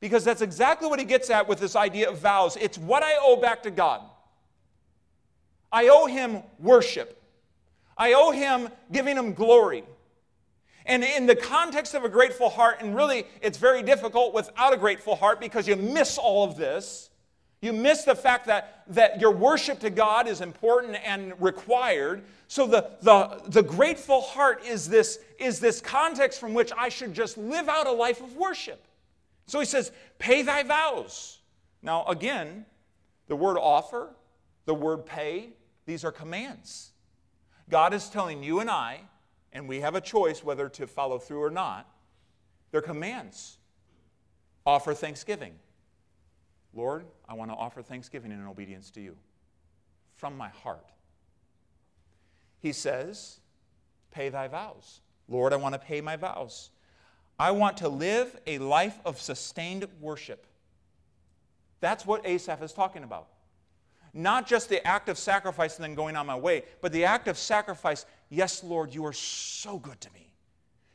[0.00, 2.56] Because that's exactly what he gets at with this idea of vows.
[2.56, 4.02] It's what I owe back to God.
[5.72, 7.20] I owe him worship.
[7.96, 9.84] I owe him giving him glory.
[10.84, 14.76] And in the context of a grateful heart, and really it's very difficult without a
[14.76, 17.10] grateful heart because you miss all of this.
[17.60, 22.24] You miss the fact that, that your worship to God is important and required.
[22.48, 27.14] So the, the, the grateful heart is this, is this context from which I should
[27.14, 28.84] just live out a life of worship.
[29.46, 31.38] So he says, pay thy vows.
[31.82, 32.66] Now, again,
[33.28, 34.10] the word offer,
[34.64, 35.50] the word pay,
[35.86, 36.92] these are commands.
[37.68, 39.00] God is telling you and I,
[39.52, 41.88] and we have a choice whether to follow through or not,
[42.70, 43.58] they're commands.
[44.64, 45.54] Offer thanksgiving.
[46.74, 49.16] Lord, I want to offer thanksgiving in obedience to you
[50.14, 50.86] from my heart.
[52.60, 53.40] He says,
[54.10, 55.00] Pay thy vows.
[55.28, 56.70] Lord, I want to pay my vows.
[57.38, 60.46] I want to live a life of sustained worship.
[61.80, 63.28] That's what Asaph is talking about.
[64.14, 67.28] Not just the act of sacrifice and then going on my way, but the act
[67.28, 68.04] of sacrifice.
[68.28, 70.34] Yes, Lord, you are so good to me.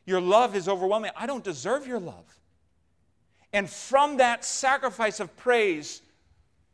[0.06, 1.12] Your love is overwhelming.
[1.16, 2.40] I don't deserve your love.
[3.54, 6.02] And from that sacrifice of praise,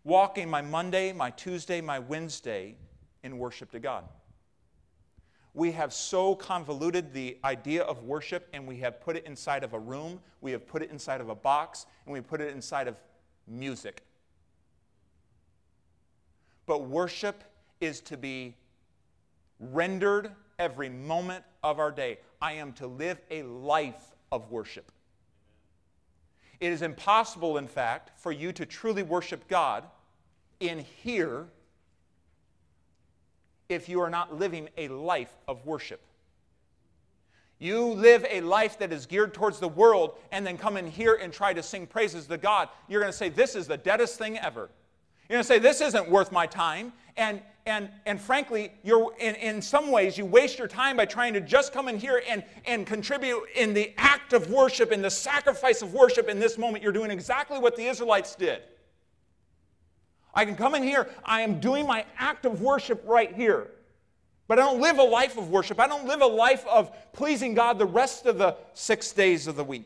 [0.03, 2.75] walking my Monday, my Tuesday, my Wednesday
[3.23, 4.03] in worship to God.
[5.53, 9.73] We have so convoluted the idea of worship and we have put it inside of
[9.73, 12.87] a room, we have put it inside of a box, and we put it inside
[12.87, 12.95] of
[13.47, 14.03] music.
[16.65, 17.43] But worship
[17.81, 18.55] is to be
[19.59, 22.19] rendered every moment of our day.
[22.41, 24.91] I am to live a life of worship.
[26.59, 29.83] It is impossible, in fact, for you to truly worship God
[30.59, 31.47] in here
[33.69, 36.01] if you are not living a life of worship.
[37.59, 41.15] You live a life that is geared towards the world and then come in here
[41.15, 44.17] and try to sing praises to God, you're going to say, This is the deadest
[44.17, 44.69] thing ever.
[45.29, 46.93] Going to say, This isn't worth my time.
[47.15, 51.33] And, and, and frankly, you're, in, in some ways, you waste your time by trying
[51.33, 55.11] to just come in here and, and contribute in the act of worship, in the
[55.11, 56.27] sacrifice of worship.
[56.27, 58.61] In this moment, you're doing exactly what the Israelites did.
[60.33, 63.67] I can come in here, I am doing my act of worship right here.
[64.47, 65.79] But I don't live a life of worship.
[65.79, 69.55] I don't live a life of pleasing God the rest of the six days of
[69.55, 69.85] the week.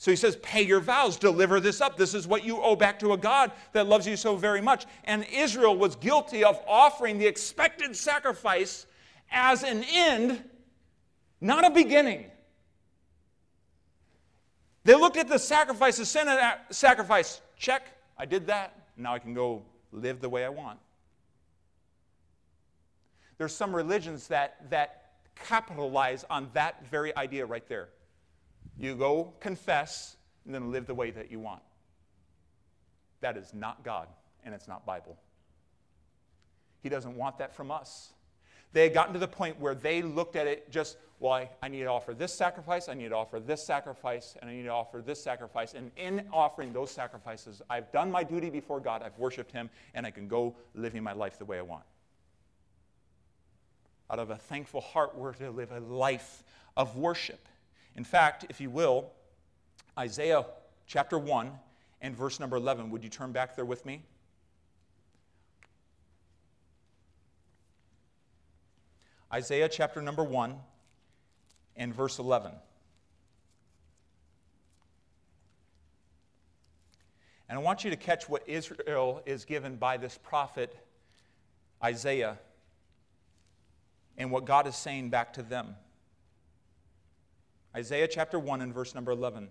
[0.00, 1.98] So he says, Pay your vows, deliver this up.
[1.98, 4.86] This is what you owe back to a God that loves you so very much.
[5.04, 8.86] And Israel was guilty of offering the expected sacrifice
[9.30, 10.42] as an end,
[11.42, 12.30] not a beginning.
[14.84, 16.28] They looked at the sacrifice, the sin
[16.70, 17.42] sacrifice.
[17.58, 17.82] Check,
[18.16, 18.74] I did that.
[18.96, 20.78] Now I can go live the way I want.
[23.36, 27.90] There's some religions that, that capitalize on that very idea right there.
[28.78, 31.62] You go confess and then live the way that you want.
[33.20, 34.08] That is not God
[34.44, 35.18] and it's not Bible.
[36.82, 38.12] He doesn't want that from us.
[38.72, 41.68] They had gotten to the point where they looked at it just, well, I, I,
[41.68, 44.70] need to offer this sacrifice, I need to offer this sacrifice, and I need to
[44.70, 45.74] offer this sacrifice.
[45.74, 50.06] And in offering those sacrifices, I've done my duty before God, I've worshiped Him, and
[50.06, 51.82] I can go living my life the way I want.
[54.08, 56.42] Out of a thankful heart, we're to live a life
[56.76, 57.40] of worship.
[57.96, 59.10] In fact, if you will,
[59.98, 60.46] Isaiah
[60.86, 61.52] chapter 1
[62.00, 64.02] and verse number 11, would you turn back there with me?
[69.32, 70.56] Isaiah chapter number 1
[71.76, 72.52] and verse 11.
[77.48, 80.76] And I want you to catch what Israel is given by this prophet
[81.82, 82.38] Isaiah
[84.16, 85.74] and what God is saying back to them.
[87.74, 89.48] Isaiah chapter 1 and verse number 11.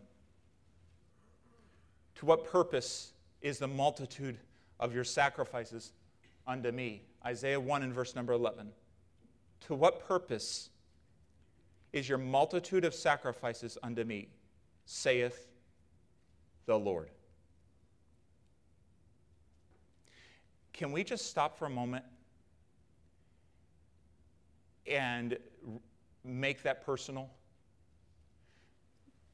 [2.15, 4.37] To what purpose is the multitude
[4.79, 5.93] of your sacrifices
[6.45, 7.03] unto me?
[7.25, 8.71] Isaiah 1 and verse number 11.
[9.67, 10.69] To what purpose
[11.93, 14.29] is your multitude of sacrifices unto me,
[14.85, 15.47] saith
[16.65, 17.09] the Lord?
[20.73, 22.05] Can we just stop for a moment
[24.85, 25.37] and
[26.23, 27.29] make that personal?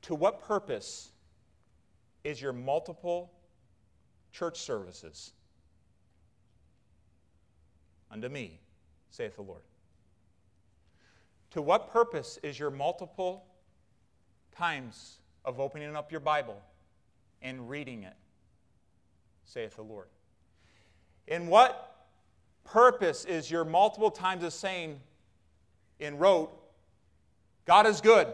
[0.06, 1.10] To what purpose
[2.24, 3.32] is your multiple
[4.32, 5.34] church services?
[8.12, 8.60] Unto me,
[9.10, 9.64] saith the Lord.
[11.52, 13.46] To what purpose is your multiple
[14.56, 16.62] times of opening up your Bible
[17.42, 18.14] and reading it,
[19.44, 20.10] saith the Lord?
[21.28, 22.06] In what
[22.64, 25.00] purpose is your multiple times of saying
[26.00, 26.52] in rote,
[27.66, 28.28] God is good?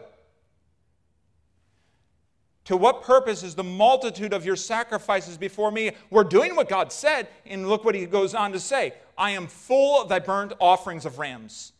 [2.66, 5.92] To what purpose is the multitude of your sacrifices before me?
[6.10, 9.46] We're doing what God said, and look what he goes on to say I am
[9.46, 11.72] full of thy burnt offerings of rams,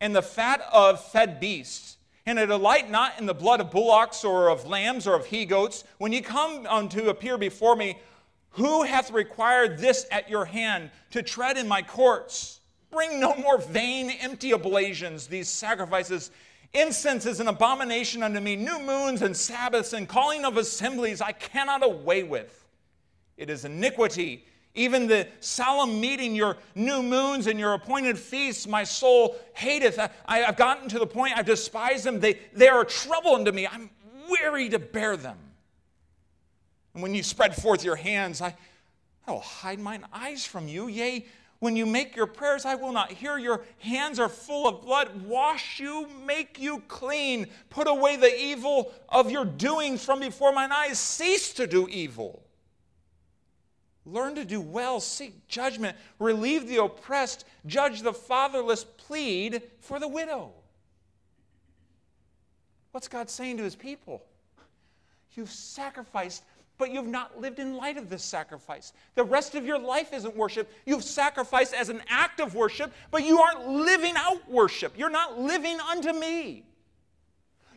[0.00, 1.96] and the fat of fed beasts.
[2.26, 5.44] And I delight not in the blood of bullocks or of lambs or of he
[5.44, 5.84] goats.
[5.98, 7.98] When ye come unto appear before me,
[8.50, 12.60] Who hath required this at your hand to tread in my courts?
[12.90, 16.30] Bring no more vain, empty oblations, these sacrifices.
[16.74, 18.56] Incense is an abomination unto me.
[18.56, 22.66] New moons and Sabbaths and calling of assemblies I cannot away with.
[23.36, 24.44] It is iniquity.
[24.74, 30.00] Even the solemn meeting, your new moons and your appointed feasts, my soul hateth.
[30.26, 32.18] I, have gotten to the point I've despised them.
[32.18, 33.68] They, they are a trouble unto me.
[33.68, 33.88] I'm
[34.28, 35.38] weary to bear them.
[36.92, 38.56] And when you spread forth your hands, I,
[39.28, 40.88] I will hide mine eyes from you.
[40.88, 41.24] Yea,
[41.64, 43.38] when you make your prayers, I will not hear.
[43.38, 45.24] Your hands are full of blood.
[45.24, 47.46] Wash you, make you clean.
[47.70, 50.98] Put away the evil of your doings from before mine eyes.
[50.98, 52.42] Cease to do evil.
[54.04, 60.06] Learn to do well, seek judgment, relieve the oppressed, judge the fatherless, plead for the
[60.06, 60.52] widow.
[62.92, 64.22] What's God saying to his people?
[65.32, 66.44] You've sacrificed
[66.78, 68.92] but you've not lived in light of this sacrifice.
[69.14, 70.70] The rest of your life isn't worship.
[70.86, 74.98] You've sacrificed as an act of worship, but you aren't living out worship.
[74.98, 76.64] You're not living unto me.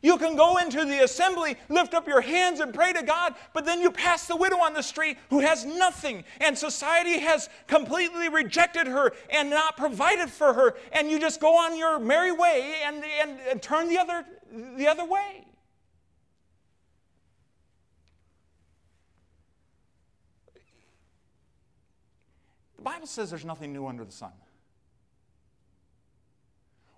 [0.02, 3.66] You can go into the assembly, lift up your hands, and pray to God, but
[3.66, 8.30] then you pass the widow on the street who has nothing, and society has completely
[8.30, 12.76] rejected her and not provided for her, and you just go on your merry way
[12.86, 14.24] and, and, and turn the other,
[14.76, 15.47] the other way.
[22.88, 24.32] Bible says there's nothing new under the sun.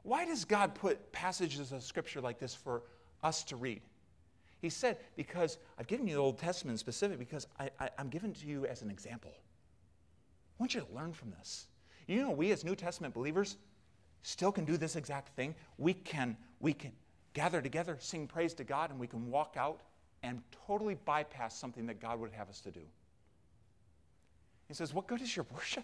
[0.04, 2.84] Why does God put passages of scripture like this for
[3.24, 3.82] us to read?
[4.62, 8.46] He said, because I've given you the Old Testament specific, because I, I'm giving to
[8.46, 9.32] you as an example.
[9.34, 11.66] I want you to learn from this.
[12.06, 13.58] You know, we as New Testament believers
[14.22, 15.56] still can do this exact thing.
[15.80, 16.92] We can, we can
[17.34, 19.82] gather together, sing praise to God, and we can walk out
[20.22, 22.82] and totally bypass something that God would have us to do.
[24.70, 25.84] He says, What good is your worship?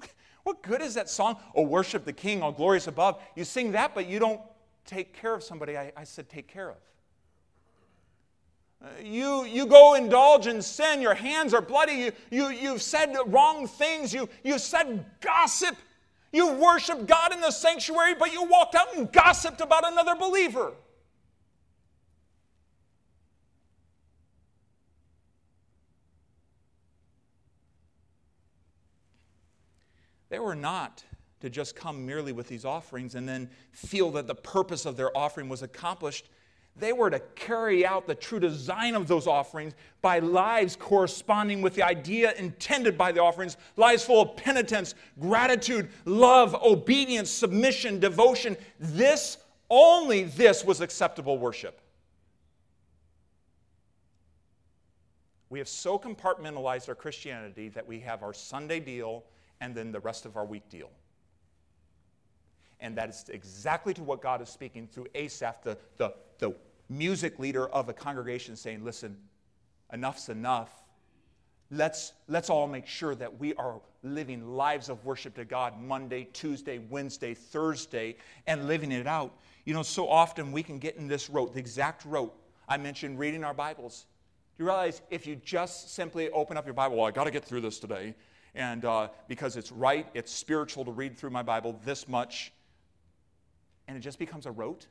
[0.42, 1.36] What good is that song?
[1.54, 3.20] Oh, worship the King, all glorious above.
[3.36, 4.40] You sing that, but you don't
[4.86, 6.76] take care of somebody I, I said take care of.
[8.82, 13.14] Uh, you, you go indulge in sin, your hands are bloody, you, you, you've said
[13.26, 15.76] wrong things, you, you've said gossip.
[16.32, 20.72] You worship God in the sanctuary, but you walked out and gossiped about another believer.
[30.30, 31.04] They were not
[31.40, 35.14] to just come merely with these offerings and then feel that the purpose of their
[35.16, 36.28] offering was accomplished.
[36.76, 41.74] They were to carry out the true design of those offerings by lives corresponding with
[41.74, 48.56] the idea intended by the offerings lives full of penitence, gratitude, love, obedience, submission, devotion.
[48.78, 51.80] This, only this, was acceptable worship.
[55.48, 59.24] We have so compartmentalized our Christianity that we have our Sunday deal
[59.60, 60.90] and then the rest of our week deal.
[62.80, 66.54] And that is exactly to what God is speaking through Asaph, the, the, the
[66.88, 69.16] music leader of a congregation, saying, Listen,
[69.92, 70.70] enough's enough.
[71.70, 76.24] Let's, let's all make sure that we are living lives of worship to God Monday,
[76.32, 79.32] Tuesday, Wednesday, Thursday, and living it out.
[79.64, 82.34] You know, so often we can get in this rote, the exact rote.
[82.68, 84.06] I mentioned reading our Bibles.
[84.56, 87.30] Do you realize if you just simply open up your Bible, well, I got to
[87.30, 88.14] get through this today,
[88.54, 92.52] and uh, because it's right, it's spiritual to read through my Bible this much,
[93.88, 94.86] and it just becomes a rote?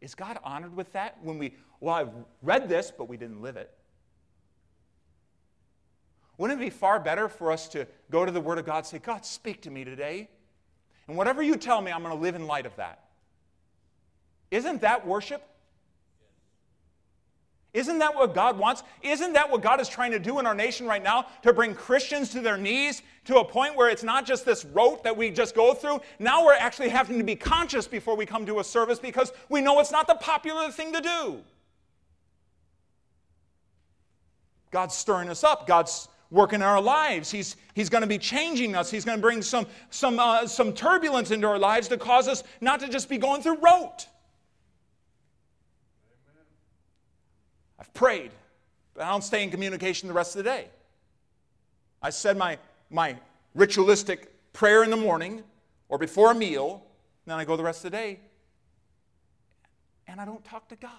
[0.00, 3.56] Is God honored with that when we, well, I've read this, but we didn't live
[3.56, 3.70] it?
[6.38, 8.86] Wouldn't it be far better for us to go to the Word of God and
[8.86, 10.30] say, God, speak to me today?
[11.06, 13.04] And whatever you tell me, I'm going to live in light of that.
[14.50, 15.46] Isn't that worship?
[17.72, 18.82] Isn't that what God wants?
[19.02, 21.26] Isn't that what God is trying to do in our nation right now?
[21.42, 25.04] To bring Christians to their knees to a point where it's not just this rote
[25.04, 26.00] that we just go through.
[26.18, 29.60] Now we're actually having to be conscious before we come to a service because we
[29.60, 31.38] know it's not the popular thing to do.
[34.72, 35.66] God's stirring us up.
[35.66, 37.30] God's working in our lives.
[37.30, 38.90] He's, he's going to be changing us.
[38.90, 42.42] He's going to bring some, some, uh, some turbulence into our lives to cause us
[42.60, 44.06] not to just be going through rote.
[47.80, 48.30] I've prayed,
[48.94, 50.68] but I don't stay in communication the rest of the day.
[52.02, 52.58] I said my,
[52.90, 53.16] my
[53.54, 55.42] ritualistic prayer in the morning
[55.88, 56.84] or before a meal,
[57.26, 58.20] then I go the rest of the day
[60.06, 60.90] and I don't talk to God.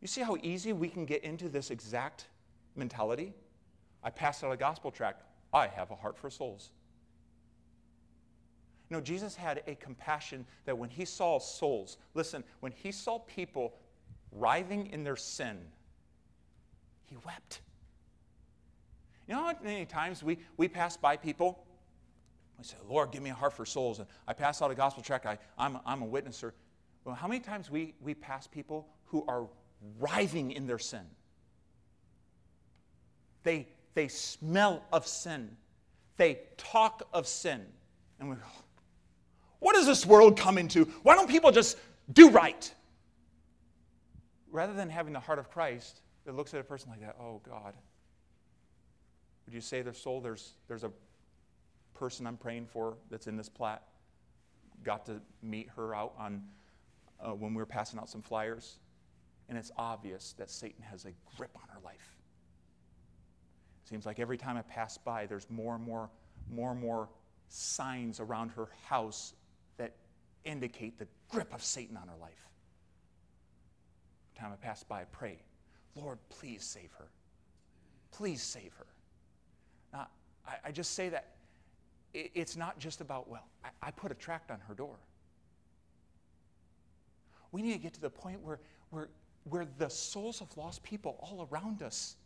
[0.00, 2.26] You see how easy we can get into this exact
[2.74, 3.34] mentality?
[4.02, 5.22] I passed out a gospel tract.
[5.52, 6.70] I have a heart for souls.
[8.88, 13.74] No, Jesus had a compassion that when he saw souls, listen, when he saw people
[14.32, 15.58] writhing in their sin,
[17.06, 17.60] he wept.
[19.26, 21.64] You know how many times we, we pass by people?
[22.58, 23.98] We say, Lord, give me a heart for souls.
[23.98, 25.24] And I pass out a gospel tract.
[25.26, 26.52] I, I'm, I'm a witnesser.
[27.04, 29.46] Well, how many times we, we pass people who are
[29.98, 31.04] writhing in their sin?
[33.42, 35.56] They, they smell of sin.
[36.16, 37.64] They talk of sin.
[38.18, 38.42] And we go,
[39.60, 40.84] what does this world come into?
[41.02, 41.78] Why don't people just
[42.12, 42.74] do right?
[44.50, 47.40] Rather than having the heart of Christ that looks at a person like that, oh
[47.48, 47.74] God,
[49.46, 50.20] would you say their soul?
[50.20, 50.90] There's, there's a
[51.94, 53.82] person I'm praying for that's in this plat.
[54.82, 56.42] Got to meet her out on
[57.20, 58.78] uh, when we were passing out some flyers,
[59.48, 62.16] and it's obvious that Satan has a grip on her life.
[63.84, 66.10] Seems like every time I pass by, there's more and more,
[66.48, 67.08] more and more
[67.48, 69.34] signs around her house
[69.76, 69.96] that
[70.44, 72.49] indicate the grip of Satan on her life.
[74.40, 75.38] Time I pass by, pray,
[75.94, 77.08] Lord, please save her.
[78.10, 78.86] Please save her.
[79.92, 80.06] Now,
[80.48, 81.34] I, I just say that
[82.14, 84.96] it, it's not just about, well, I, I put a tract on her door.
[87.52, 89.08] We need to get to the point where, where,
[89.44, 92.16] where the souls of lost people all around us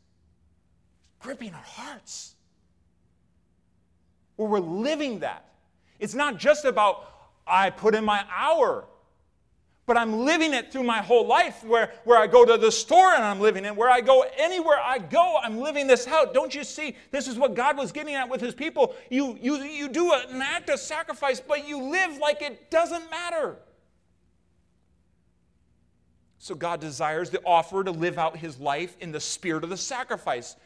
[1.19, 2.37] gripping our hearts.
[4.37, 5.47] Where we're living that.
[5.99, 7.09] It's not just about,
[7.45, 8.85] I put in my hour,
[9.87, 13.13] but I'm living it through my whole life where, where I go to the store
[13.13, 13.77] and I'm living it.
[13.77, 16.33] Where I go anywhere I go, I'm living this out.
[16.33, 16.97] Don't you see?
[17.11, 18.95] This is what God was getting at with his people.
[19.11, 23.57] You, you, you do an act of sacrifice, but you live like it doesn't matter.
[26.39, 29.77] So God desires the offerer to live out his life in the spirit of the
[29.77, 30.57] sacrifice.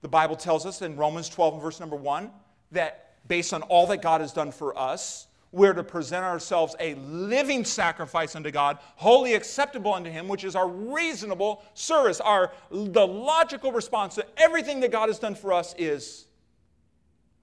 [0.00, 2.30] The Bible tells us in Romans 12 and verse number 1
[2.72, 6.96] that based on all that God has done for us, we're to present ourselves a
[6.96, 12.20] living sacrifice unto God, wholly acceptable unto Him, which is our reasonable service.
[12.20, 16.26] Our the logical response to everything that God has done for us is,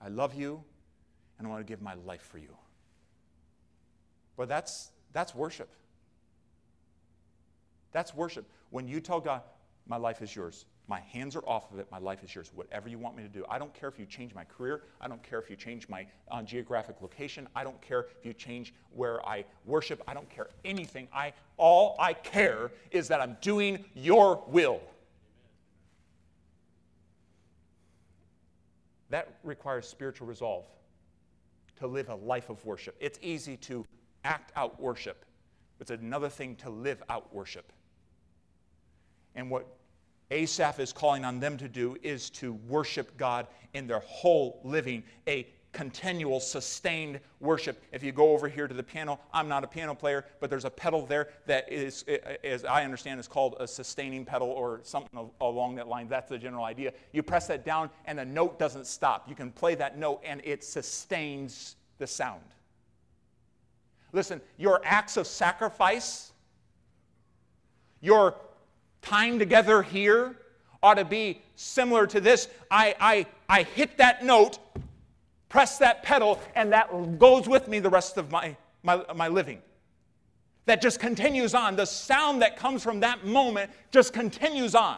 [0.02, 0.62] I love you,
[1.38, 2.56] and I want to give my life for you.
[4.36, 5.70] But that's that's worship.
[7.94, 8.46] That's worship.
[8.72, 9.42] When you tell God,
[9.88, 12.90] My life is yours, my hands are off of it, my life is yours, whatever
[12.90, 13.46] you want me to do.
[13.50, 16.06] I don't care if you change my career, I don't care if you change my
[16.30, 20.50] uh, geographic location, I don't care if you change where I worship, I don't care
[20.66, 21.08] anything.
[21.14, 24.82] I, all I care is that I'm doing your will.
[29.10, 30.66] That requires spiritual resolve
[31.80, 32.96] to live a life of worship.
[33.00, 33.86] It's easy to
[34.24, 35.26] act out worship.
[35.80, 37.72] It's another thing to live out worship.
[39.36, 39.68] And what
[40.32, 45.04] Asaph is calling on them to do is to worship God in their whole living,
[45.28, 47.82] a continual, sustained worship.
[47.94, 50.66] If you go over here to the piano, I'm not a piano player, but there's
[50.66, 52.04] a pedal there that is,
[52.44, 56.10] as I understand, is called a sustaining pedal or something along that line.
[56.10, 56.92] That's the general idea.
[57.14, 59.30] You press that down, and the note doesn't stop.
[59.30, 62.44] You can play that note, and it sustains the sound.
[64.12, 66.34] Listen, your acts of sacrifice,
[68.02, 68.36] your
[69.02, 70.36] time together here
[70.84, 72.48] ought to be similar to this.
[72.70, 74.60] I, I, I hit that note,
[75.50, 79.62] press that pedal, and that goes with me the rest of my, my, my living.
[80.66, 81.76] That just continues on.
[81.76, 84.98] The sound that comes from that moment just continues on.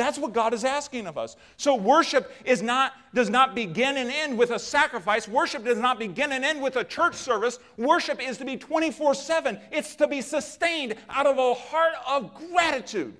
[0.00, 1.36] That's what God is asking of us.
[1.58, 5.28] So worship is not, does not begin and end with a sacrifice.
[5.28, 7.58] Worship does not begin and end with a church service.
[7.76, 9.60] Worship is to be 24 7.
[9.70, 13.14] It's to be sustained out of a heart of gratitude.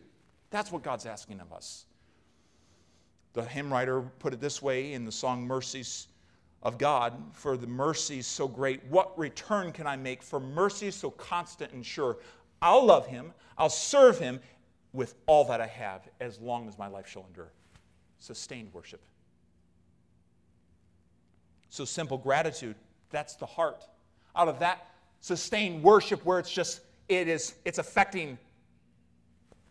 [0.48, 1.84] That's what God's asking of us.
[3.34, 6.08] The hymn writer put it this way in the song Mercies
[6.62, 11.10] of God For the mercies so great, what return can I make for mercies so
[11.10, 12.18] constant and sure?
[12.62, 14.40] I'll love him, I'll serve him,
[14.92, 17.52] with all that I have as long as my life shall endure.
[18.18, 19.00] Sustained worship.
[21.68, 22.74] So simple gratitude,
[23.10, 23.86] that's the heart.
[24.34, 24.88] Out of that
[25.20, 28.38] sustained worship where it's just, it is, it's affecting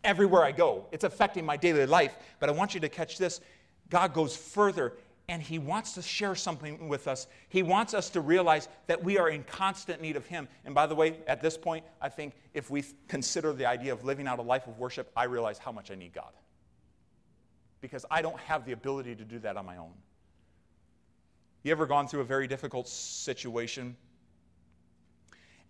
[0.03, 0.85] everywhere I go.
[0.91, 2.15] It's affecting my daily life.
[2.39, 3.41] But I want you to catch this.
[3.89, 4.93] God goes further
[5.29, 7.27] and He wants to share something with us.
[7.49, 10.47] He wants us to realize that we are in constant need of Him.
[10.65, 14.03] And by the way, at this point, I think if we consider the idea of
[14.03, 16.33] living out a life of worship, I realize how much I need God.
[17.79, 19.93] Because I don't have the ability to do that on my own.
[21.61, 23.95] You ever gone through a very difficult situation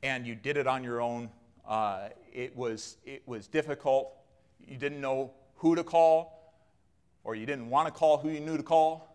[0.02, 1.30] and you did it on your own?
[1.68, 4.14] Uh, it, was, it was difficult.
[4.66, 6.54] You didn't know who to call,
[7.26, 9.09] or you didn't want to call who you knew to call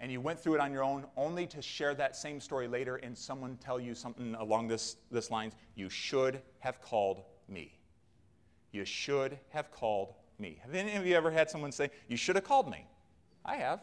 [0.00, 2.96] and you went through it on your own only to share that same story later
[2.96, 7.78] and someone tell you something along this, this lines you should have called me
[8.72, 12.36] you should have called me have any of you ever had someone say you should
[12.36, 12.86] have called me
[13.46, 13.80] I have.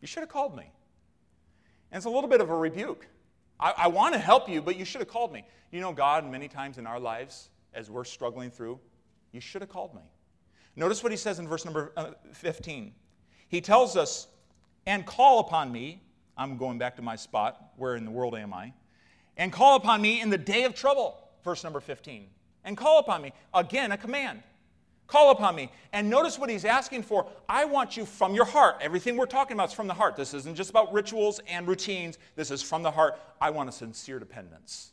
[0.00, 0.70] You should have called me.
[1.90, 3.06] And it's a little bit of a rebuke.
[3.60, 5.44] I, I want to help you, but you should have called me.
[5.72, 8.78] You know, God, many times in our lives, as we're struggling through,
[9.32, 10.02] you should have called me.
[10.76, 12.94] Notice what he says in verse number uh, 15.
[13.48, 14.28] He tells us,
[14.86, 16.02] and call upon me.
[16.36, 17.72] I'm going back to my spot.
[17.76, 18.72] Where in the world am I?
[19.36, 21.18] And call upon me in the day of trouble.
[21.44, 22.26] Verse number 15.
[22.64, 23.32] And call upon me.
[23.52, 24.42] Again, a command.
[25.06, 25.70] Call upon me.
[25.92, 27.26] And notice what he's asking for.
[27.48, 28.76] I want you from your heart.
[28.80, 30.16] Everything we're talking about is from the heart.
[30.16, 32.18] This isn't just about rituals and routines.
[32.34, 33.18] This is from the heart.
[33.40, 34.91] I want a sincere dependence.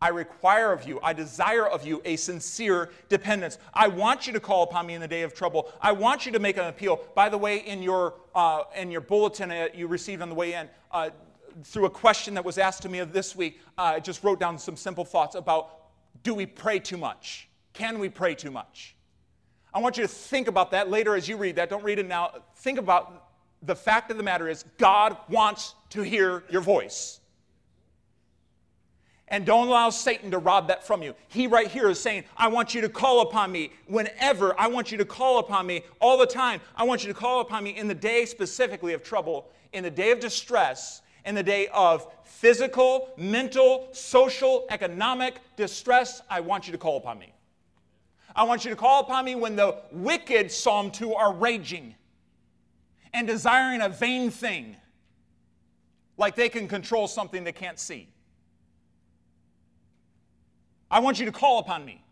[0.00, 3.58] I require of you, I desire of you a sincere dependence.
[3.72, 5.72] I want you to call upon me in the day of trouble.
[5.80, 7.00] I want you to make an appeal.
[7.14, 10.68] By the way, in your, uh, in your bulletin you received on the way in,
[10.92, 11.10] uh,
[11.64, 14.58] through a question that was asked to me this week, uh, I just wrote down
[14.58, 15.72] some simple thoughts about
[16.22, 17.48] do we pray too much?
[17.72, 18.96] Can we pray too much?
[19.72, 21.70] I want you to think about that later as you read that.
[21.70, 22.32] Don't read it now.
[22.56, 23.28] Think about
[23.62, 27.20] the fact of the matter is God wants to hear your voice.
[29.28, 31.14] And don't allow Satan to rob that from you.
[31.28, 34.58] He right here is saying, I want you to call upon me whenever.
[34.58, 36.60] I want you to call upon me all the time.
[36.76, 39.90] I want you to call upon me in the day specifically of trouble, in the
[39.90, 46.22] day of distress, in the day of physical, mental, social, economic distress.
[46.30, 47.32] I want you to call upon me.
[48.36, 51.96] I want you to call upon me when the wicked, Psalm 2, are raging
[53.12, 54.76] and desiring a vain thing,
[56.16, 58.08] like they can control something they can't see.
[60.90, 62.02] I want you to call upon me.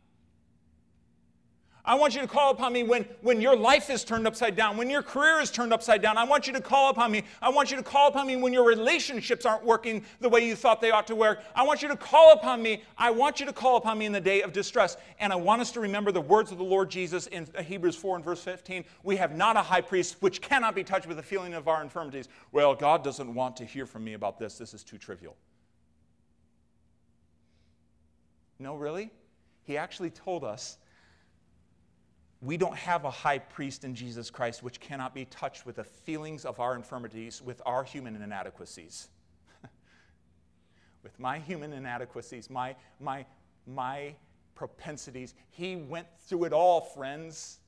[1.86, 4.78] I want you to call upon me when, when your life is turned upside down,
[4.78, 6.16] when your career is turned upside down.
[6.16, 7.24] I want you to call upon me.
[7.42, 10.56] I want you to call upon me when your relationships aren't working the way you
[10.56, 11.44] thought they ought to work.
[11.54, 12.82] I want you to call upon me.
[12.96, 14.96] I want you to call upon me in the day of distress.
[15.20, 18.16] And I want us to remember the words of the Lord Jesus in Hebrews 4
[18.16, 18.86] and verse 15.
[19.02, 21.82] We have not a high priest which cannot be touched with the feeling of our
[21.82, 22.30] infirmities.
[22.50, 24.56] Well, God doesn't want to hear from me about this.
[24.56, 25.36] This is too trivial.
[28.59, 29.11] No, really?
[29.64, 30.78] He actually told us
[32.40, 35.84] we don't have a high priest in Jesus Christ which cannot be touched with the
[35.84, 39.09] feelings of our infirmities, with our human inadequacies.
[41.02, 43.24] with my human inadequacies, my, my,
[43.66, 44.14] my
[44.55, 45.34] propensities.
[45.50, 47.61] He went through it all, friends.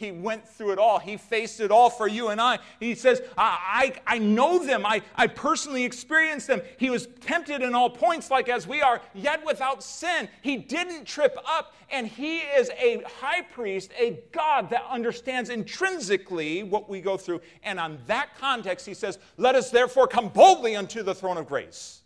[0.00, 0.98] He went through it all.
[0.98, 2.60] He faced it all for you and I.
[2.78, 4.86] He says, I, I, I, know them.
[4.86, 6.62] I, I personally experienced them.
[6.78, 10.30] He was tempted in all points, like as we are, yet without sin.
[10.40, 16.62] He didn't trip up, and He is a high priest, a God that understands intrinsically
[16.62, 17.42] what we go through.
[17.62, 21.46] And on that context, He says, Let us therefore come boldly unto the throne of
[21.46, 22.00] grace.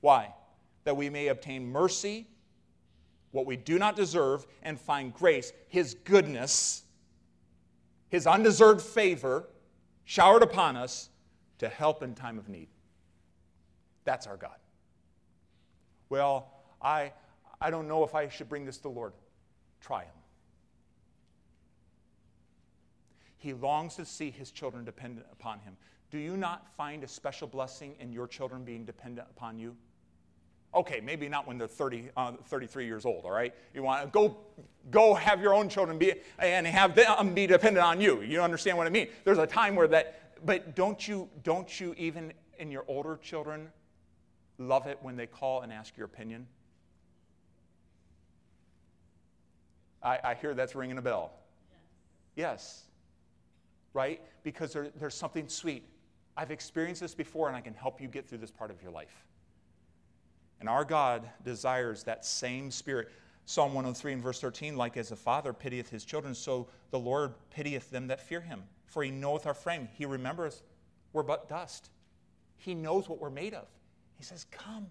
[0.00, 0.34] Why?
[0.82, 2.26] That we may obtain mercy
[3.32, 6.82] what we do not deserve and find grace, His goodness,
[8.08, 9.48] His undeserved favor
[10.04, 11.10] showered upon us
[11.58, 12.68] to help in time of need.
[14.04, 14.56] That's our God.
[16.08, 16.50] Well,
[16.82, 17.12] I,
[17.60, 19.12] I don't know if I should bring this to the Lord.
[19.80, 20.12] Try Him.
[23.36, 25.76] He longs to see His children dependent upon Him.
[26.10, 29.76] Do you not find a special blessing in your children being dependent upon you?
[30.72, 33.52] Okay, maybe not when they're 30, uh, 33 years old, all right?
[33.74, 34.36] You want to go,
[34.90, 38.22] go have your own children be, and have them be dependent on you.
[38.22, 39.08] You understand what I mean?
[39.24, 43.68] There's a time where that, but don't you, don't you even in your older children
[44.58, 46.46] love it when they call and ask your opinion?
[50.02, 51.32] I, I hear that's ringing a bell.
[52.36, 52.84] Yes.
[53.92, 54.20] Right?
[54.44, 55.84] Because there, there's something sweet.
[56.36, 58.92] I've experienced this before and I can help you get through this part of your
[58.92, 59.24] life.
[60.60, 63.08] And our God desires that same spirit.
[63.46, 67.34] Psalm 103 and verse 13, like as a father pitieth his children, so the Lord
[67.50, 68.62] pitieth them that fear him.
[68.86, 69.88] For he knoweth our frame.
[69.96, 70.62] He remembers
[71.12, 71.90] we're but dust.
[72.56, 73.66] He knows what we're made of.
[74.16, 74.86] He says, Come,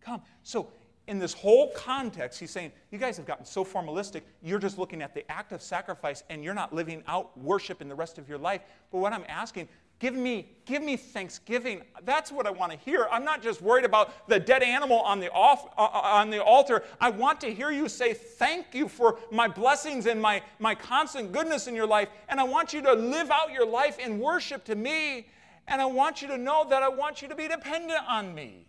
[0.00, 0.22] come.
[0.42, 0.68] So,
[1.08, 5.02] in this whole context, he's saying, You guys have gotten so formalistic, you're just looking
[5.02, 8.28] at the act of sacrifice and you're not living out worship in the rest of
[8.28, 8.62] your life.
[8.90, 9.68] But what I'm asking,
[9.98, 11.80] Give me, give me thanksgiving.
[12.04, 13.08] That's what I want to hear.
[13.10, 16.42] I'm not just worried about the dead animal on the, off, uh, uh, on the
[16.42, 16.82] altar.
[17.00, 21.32] I want to hear you say, Thank you for my blessings and my, my constant
[21.32, 22.08] goodness in your life.
[22.28, 25.28] And I want you to live out your life in worship to me.
[25.66, 28.66] And I want you to know that I want you to be dependent on me.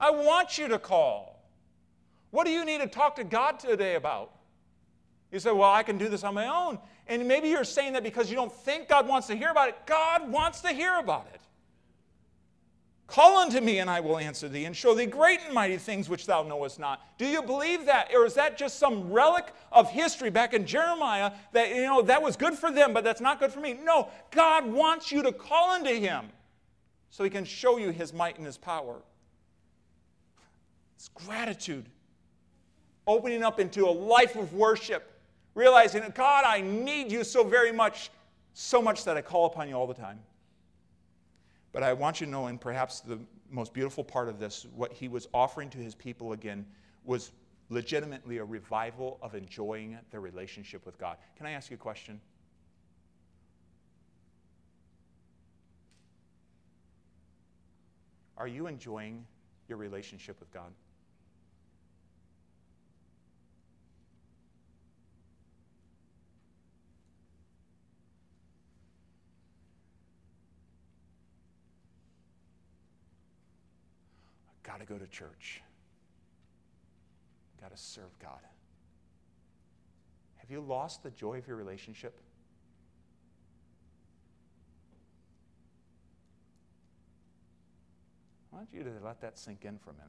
[0.00, 1.44] I want you to call.
[2.30, 4.32] What do you need to talk to God today about?
[5.30, 6.78] You say, Well, I can do this on my own.
[7.08, 9.76] And maybe you're saying that because you don't think God wants to hear about it.
[9.86, 11.40] God wants to hear about it.
[13.06, 16.10] Call unto me, and I will answer thee, and show thee great and mighty things
[16.10, 17.00] which thou knowest not.
[17.16, 18.10] Do you believe that?
[18.14, 22.22] Or is that just some relic of history back in Jeremiah that, you know, that
[22.22, 23.78] was good for them, but that's not good for me?
[23.82, 26.26] No, God wants you to call unto him
[27.08, 28.96] so he can show you his might and his power.
[30.96, 31.86] It's gratitude.
[33.06, 35.17] Opening up into a life of worship,
[35.54, 38.10] realizing, God, I need you so very much,
[38.54, 40.20] so much that I call upon you all the time.
[41.72, 43.18] But I want you to know, and perhaps the
[43.50, 46.66] most beautiful part of this, what he was offering to his people again
[47.04, 47.32] was
[47.70, 51.16] legitimately a revival of enjoying their relationship with God.
[51.36, 52.20] Can I ask you a question?
[58.36, 59.26] Are you enjoying
[59.68, 60.70] your relationship with God?
[74.68, 75.62] Got to go to church.
[77.58, 78.40] Got to serve God.
[80.36, 82.14] Have you lost the joy of your relationship?
[88.52, 90.08] I want you to let that sink in for a minute.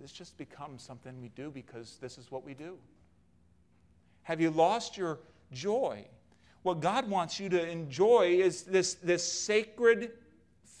[0.00, 2.78] This just becomes something we do because this is what we do.
[4.22, 5.18] Have you lost your
[5.52, 6.06] joy?
[6.62, 10.12] What God wants you to enjoy is this, this sacred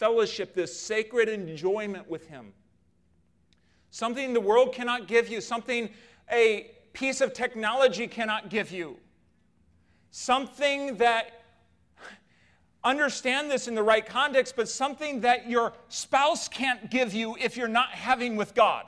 [0.00, 2.54] fellowship, this sacred enjoyment with Him.
[3.90, 5.90] Something the world cannot give you, something
[6.32, 8.96] a piece of technology cannot give you,
[10.10, 11.42] something that,
[12.82, 17.58] understand this in the right context, but something that your spouse can't give you if
[17.58, 18.86] you're not having with God.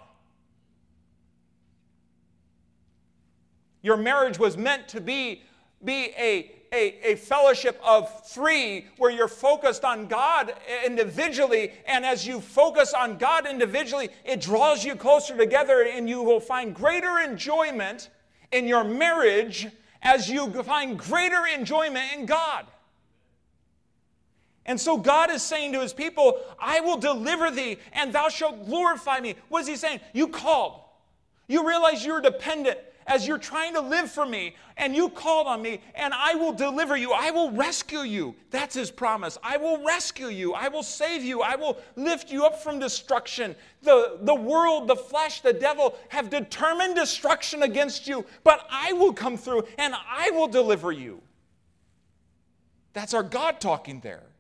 [3.83, 5.43] Your marriage was meant to be,
[5.85, 10.55] be a a, a fellowship of three where you're focused on God
[10.85, 11.73] individually.
[11.87, 16.41] And as you focus on God individually, it draws you closer together, and you will
[16.41, 18.09] find greater enjoyment
[18.51, 19.69] in your marriage
[20.03, 22.67] as you find greater enjoyment in God.
[24.65, 28.67] And so God is saying to his people, I will deliver thee, and thou shalt
[28.67, 29.35] glorify me.
[29.49, 30.01] What is he saying?
[30.13, 30.81] You called.
[31.49, 35.63] You realize you're dependent as you're trying to live for me, and you called on
[35.63, 37.13] me, and I will deliver you.
[37.13, 38.35] I will rescue you.
[38.51, 39.39] That's his promise.
[39.43, 40.55] I will rescue you.
[40.55, 41.43] I will save you.
[41.43, 43.55] I will lift you up from destruction.
[43.83, 49.13] The, the world, the flesh, the devil have determined destruction against you, but I will
[49.13, 51.21] come through and I will deliver you.
[52.93, 54.32] That's our God talking there.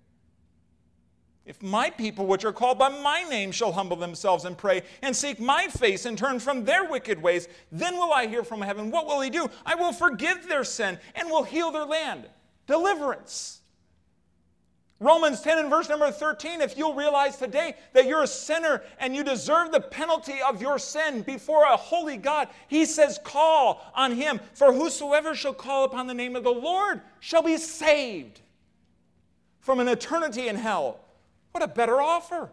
[1.44, 5.14] If my people, which are called by my name, shall humble themselves and pray and
[5.14, 8.90] seek my face and turn from their wicked ways, then will I hear from heaven.
[8.92, 9.50] What will he do?
[9.66, 12.28] I will forgive their sin and will heal their land.
[12.68, 13.62] Deliverance.
[15.00, 19.16] Romans 10 and verse number 13, if you'll realize today that you're a sinner and
[19.16, 24.12] you deserve the penalty of your sin before a holy God, he says, Call on
[24.12, 28.42] him, for whosoever shall call upon the name of the Lord shall be saved
[29.58, 31.00] from an eternity in hell.
[31.52, 32.50] What a better offer!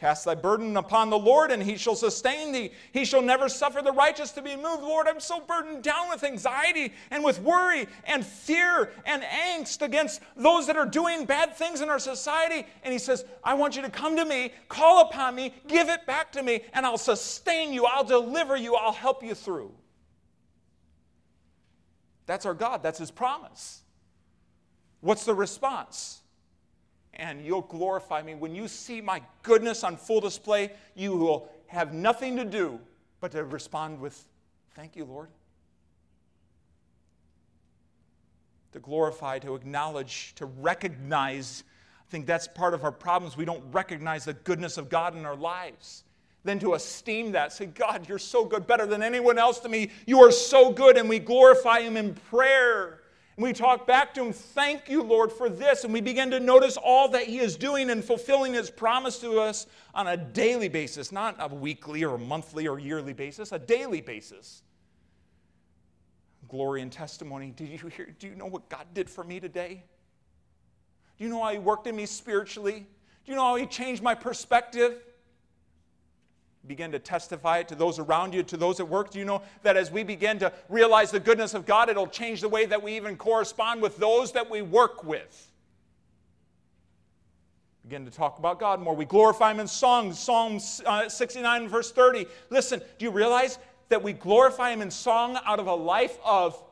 [0.00, 2.72] Cast thy burden upon the Lord, and he shall sustain thee.
[2.90, 4.82] He shall never suffer the righteous to be moved.
[4.82, 10.22] Lord, I'm so burdened down with anxiety and with worry and fear and angst against
[10.36, 12.66] those that are doing bad things in our society.
[12.82, 16.06] And he says, I want you to come to me, call upon me, give it
[16.06, 19.70] back to me, and I'll sustain you, I'll deliver you, I'll help you through.
[22.24, 23.82] That's our God, that's his promise.
[25.00, 26.20] What's the response?
[27.14, 28.34] And you'll glorify me.
[28.34, 32.78] When you see my goodness on full display, you will have nothing to do
[33.20, 34.24] but to respond with,
[34.74, 35.28] Thank you, Lord.
[38.72, 41.64] To glorify, to acknowledge, to recognize.
[42.08, 43.36] I think that's part of our problems.
[43.36, 46.04] We don't recognize the goodness of God in our lives.
[46.44, 49.90] Then to esteem that, say, God, you're so good, better than anyone else to me.
[50.06, 52.99] You are so good, and we glorify Him in prayer.
[53.40, 55.84] We talk back to him, thank you, Lord, for this.
[55.84, 59.40] And we begin to notice all that he is doing and fulfilling his promise to
[59.40, 64.02] us on a daily basis, not a weekly or monthly or yearly basis, a daily
[64.02, 64.62] basis.
[66.48, 67.52] Glory and testimony.
[67.56, 68.14] Did you hear?
[68.18, 69.84] Do you know what God did for me today?
[71.16, 72.86] Do you know how he worked in me spiritually?
[73.24, 75.00] Do you know how he changed my perspective?
[76.66, 79.10] Begin to testify it to those around you, to those at work?
[79.10, 82.40] Do you know that as we begin to realize the goodness of God, it'll change
[82.40, 85.50] the way that we even correspond with those that we work with?
[87.82, 88.94] Begin to talk about God more.
[88.94, 90.18] We glorify Him in songs.
[90.18, 92.26] Psalm uh, 69, verse 30.
[92.50, 93.58] Listen, do you realize
[93.88, 96.62] that we glorify Him in song out of a life of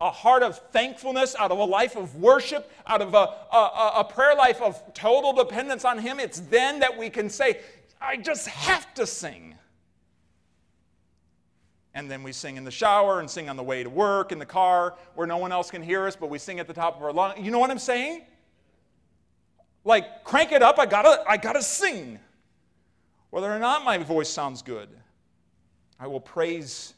[0.00, 4.04] a heart of thankfulness, out of a life of worship, out of a, a, a,
[4.04, 7.60] prayer life of total dependence on Him, it's then that we can say,
[8.00, 9.54] I just have to sing.
[11.94, 14.38] And then we sing in the shower and sing on the way to work, in
[14.38, 16.96] the car, where no one else can hear us, but we sing at the top
[16.96, 17.44] of our lungs.
[17.44, 18.22] You know what I'm saying?
[19.84, 22.20] Like, crank it up, I gotta, I gotta sing.
[23.30, 24.88] Whether or not my voice sounds good,
[25.98, 26.94] I will praise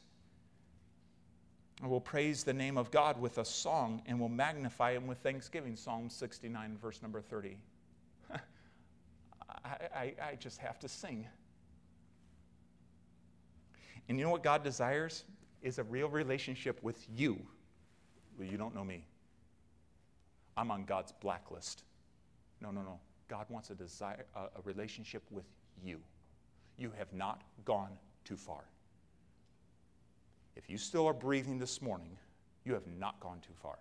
[1.83, 5.17] I will praise the name of God with a song and will magnify him with
[5.19, 5.77] thanksgiving.
[5.77, 7.57] Psalm 69, verse number 30.
[9.65, 11.27] I, I, I just have to sing.
[14.09, 15.25] And you know what God desires?
[15.63, 17.39] Is a real relationship with you.
[18.39, 19.05] Well, you don't know me.
[20.57, 21.83] I'm on God's blacklist.
[22.61, 22.99] No, no, no.
[23.29, 25.45] God wants a desire, a, a relationship with
[25.85, 26.01] you.
[26.79, 27.91] You have not gone
[28.25, 28.65] too far.
[30.57, 32.17] If you still are breathing this morning,
[32.65, 33.79] you have not gone too far.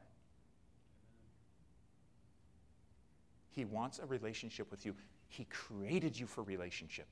[3.51, 4.93] He wants a relationship with you.
[5.29, 7.07] He created you for relationship.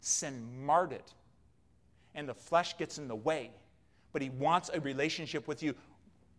[0.00, 1.12] Sin marred it,
[2.14, 3.50] and the flesh gets in the way.
[4.12, 5.74] But He wants a relationship with you,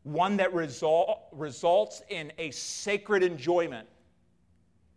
[0.03, 3.87] one that result, results in a sacred enjoyment.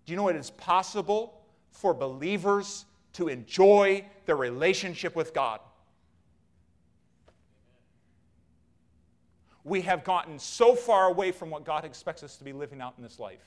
[0.05, 5.61] Do you know it is possible for believers to enjoy their relationship with God?
[9.67, 12.95] we have gotten so far away from what God expects us to be living out
[12.97, 13.41] in this life.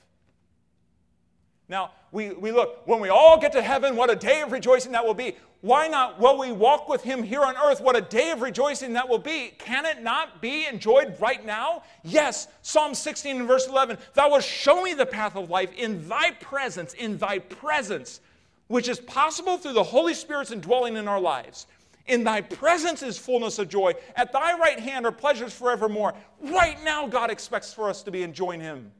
[1.70, 4.90] Now, we, we look, when we all get to heaven, what a day of rejoicing
[4.90, 5.36] that will be.
[5.60, 8.94] Why not, while we walk with Him here on earth, what a day of rejoicing
[8.94, 9.52] that will be?
[9.56, 11.84] Can it not be enjoyed right now?
[12.02, 12.48] Yes.
[12.62, 16.32] Psalm 16 and verse 11 Thou wilt show me the path of life in Thy
[16.32, 18.20] presence, in Thy presence,
[18.66, 21.68] which is possible through the Holy Spirit's indwelling in our lives.
[22.06, 23.92] In thy presence is fullness of joy.
[24.16, 26.14] At thy right hand are pleasures forevermore.
[26.40, 28.90] Right now, God expects for us to be enjoying him.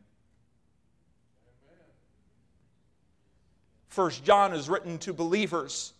[3.90, 5.92] First John is written to believers.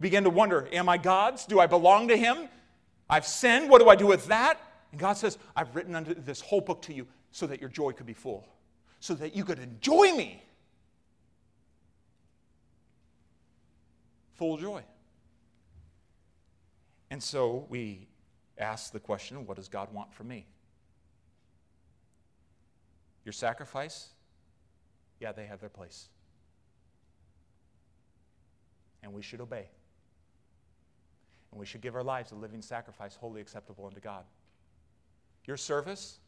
[0.00, 1.46] Begin to wonder, am I God's?
[1.46, 2.48] Do I belong to him?
[3.08, 3.70] I've sinned.
[3.70, 4.60] What do I do with that?
[4.90, 7.92] And God says, I've written under this whole book to you so that your joy
[7.92, 8.46] could be full,
[8.98, 10.42] so that you could enjoy me.
[14.34, 14.82] Full joy.
[17.10, 18.08] And so we
[18.58, 20.46] ask the question what does God want from me?
[23.24, 24.08] Your sacrifice?
[25.20, 26.08] Yeah, they have their place.
[29.02, 29.66] And we should obey.
[31.50, 34.24] And we should give our lives a living sacrifice, wholly acceptable unto God.
[35.44, 36.18] Your service?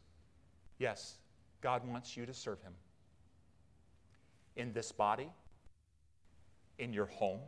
[0.77, 1.15] Yes,
[1.61, 2.73] God wants you to serve Him.
[4.55, 5.29] In this body,
[6.77, 7.39] in your home,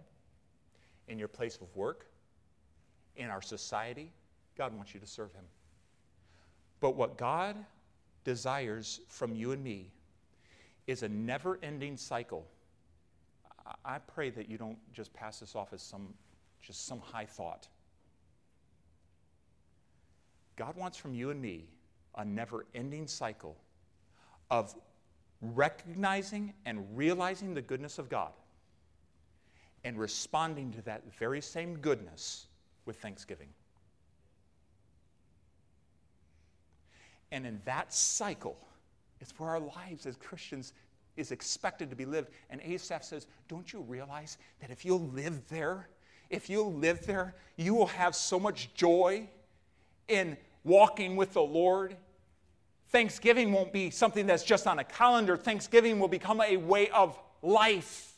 [1.08, 2.08] in your place of work,
[3.16, 4.12] in our society,
[4.58, 5.46] God wants you to serve Him.
[6.80, 7.56] But what God
[8.24, 9.92] desires from you and me
[10.86, 12.46] is a never ending cycle.
[13.84, 16.14] I pray that you don't just pass this off as some,
[16.62, 17.68] just some high thought.
[20.56, 21.70] God wants from you and me
[22.16, 23.58] a never ending cycle
[24.50, 24.74] of
[25.42, 28.32] recognizing and realizing the goodness of God
[29.84, 32.48] and responding to that very same goodness
[32.86, 33.50] with thanksgiving.
[37.32, 38.58] And in that cycle,
[39.20, 40.74] it's where our lives as Christians
[41.18, 42.30] is expected to be lived.
[42.50, 45.90] And Asaph says, Don't you realize that if you'll live there,
[46.30, 49.28] if you'll live there, you will have so much joy
[50.08, 51.96] in walking with the Lord.
[52.90, 57.18] Thanksgiving won't be something that's just on a calendar, Thanksgiving will become a way of
[57.42, 58.14] life.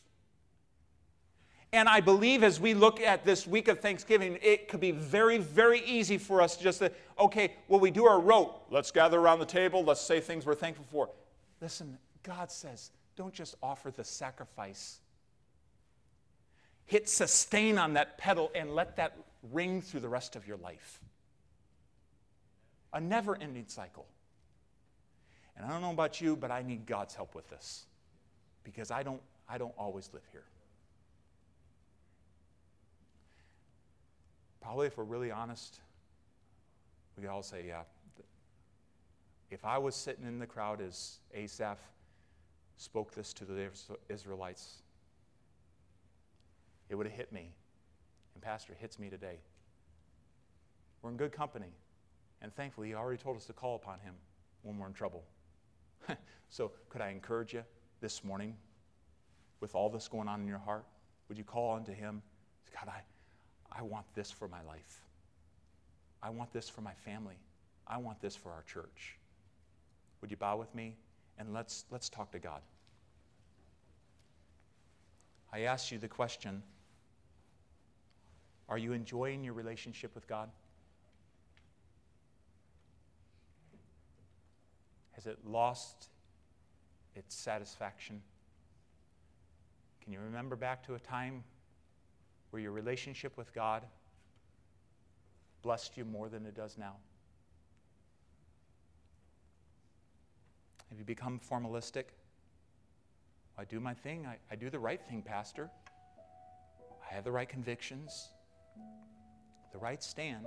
[1.72, 5.38] And I believe as we look at this week of Thanksgiving, it could be very,
[5.38, 8.56] very easy for us just to, okay, well, we do our rote.
[8.72, 9.84] Let's gather around the table.
[9.84, 11.10] Let's say things we're thankful for.
[11.62, 15.00] Listen, God says, don't just offer the sacrifice.
[16.86, 19.18] Hit sustain on that pedal and let that
[19.52, 21.00] ring through the rest of your life.
[22.94, 24.06] A never ending cycle.
[25.56, 27.86] And I don't know about you, but I need God's help with this
[28.64, 30.46] because I don't, I don't always live here.
[34.62, 35.80] Probably, if we're really honest,
[37.20, 37.82] we all say, yeah.
[39.52, 41.80] If I was sitting in the crowd as Asaph
[42.80, 43.70] spoke this to the
[44.08, 44.82] Israelites,
[46.90, 47.52] it would have hit me.
[48.34, 49.40] And Pastor, hits me today.
[51.02, 51.74] We're in good company.
[52.42, 54.14] And thankfully, he already told us to call upon him
[54.64, 55.26] when we're in trouble.
[56.50, 57.64] so, could I encourage you
[58.00, 58.56] this morning
[59.60, 60.86] with all this going on in your heart?
[61.28, 62.22] Would you call unto him?
[62.74, 63.02] God, I,
[63.78, 65.04] I want this for my life.
[66.24, 67.36] I want this for my family.
[67.86, 69.18] I want this for our church.
[70.22, 70.96] Would you bow with me?
[71.40, 72.62] And let's, let's talk to God.
[75.52, 76.62] I ask you the question
[78.68, 80.50] Are you enjoying your relationship with God?
[85.14, 86.10] Has it lost
[87.16, 88.22] its satisfaction?
[90.04, 91.44] Can you remember back to a time
[92.52, 93.84] where your relationship with God
[95.62, 96.96] blessed you more than it does now?
[100.90, 102.06] Have you become formalistic?
[103.58, 104.26] I do my thing.
[104.26, 105.70] I, I do the right thing, Pastor.
[107.10, 108.30] I have the right convictions,
[109.72, 110.46] the right stand.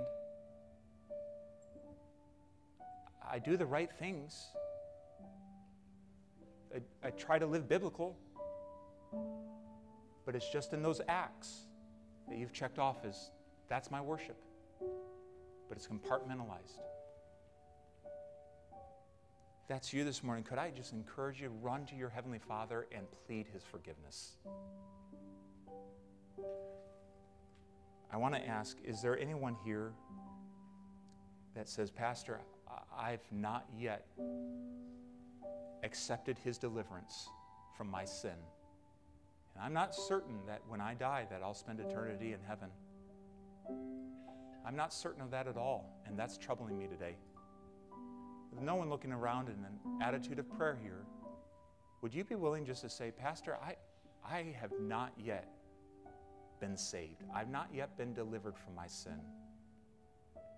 [3.29, 4.47] I do the right things.
[6.73, 8.17] I, I try to live biblical.
[10.25, 11.67] But it's just in those acts
[12.29, 13.31] that you've checked off as
[13.69, 14.41] that's my worship.
[15.69, 16.79] But it's compartmentalized.
[19.69, 22.85] That's you this morning, could I just encourage you to run to your Heavenly Father
[22.91, 24.35] and plead His forgiveness?
[28.11, 29.93] I want to ask is there anyone here
[31.55, 32.41] that says, Pastor,
[32.95, 34.05] I've not yet
[35.83, 37.29] accepted His deliverance
[37.77, 38.35] from my sin?
[39.55, 42.67] And I'm not certain that when I die that I'll spend eternity in heaven.
[44.65, 47.15] I'm not certain of that at all, and that's troubling me today.
[48.53, 51.05] With no one looking around in an attitude of prayer here,
[52.01, 53.75] would you be willing just to say, Pastor, I,
[54.23, 55.47] I have not yet
[56.59, 57.23] been saved.
[57.33, 59.19] I've not yet been delivered from my sin.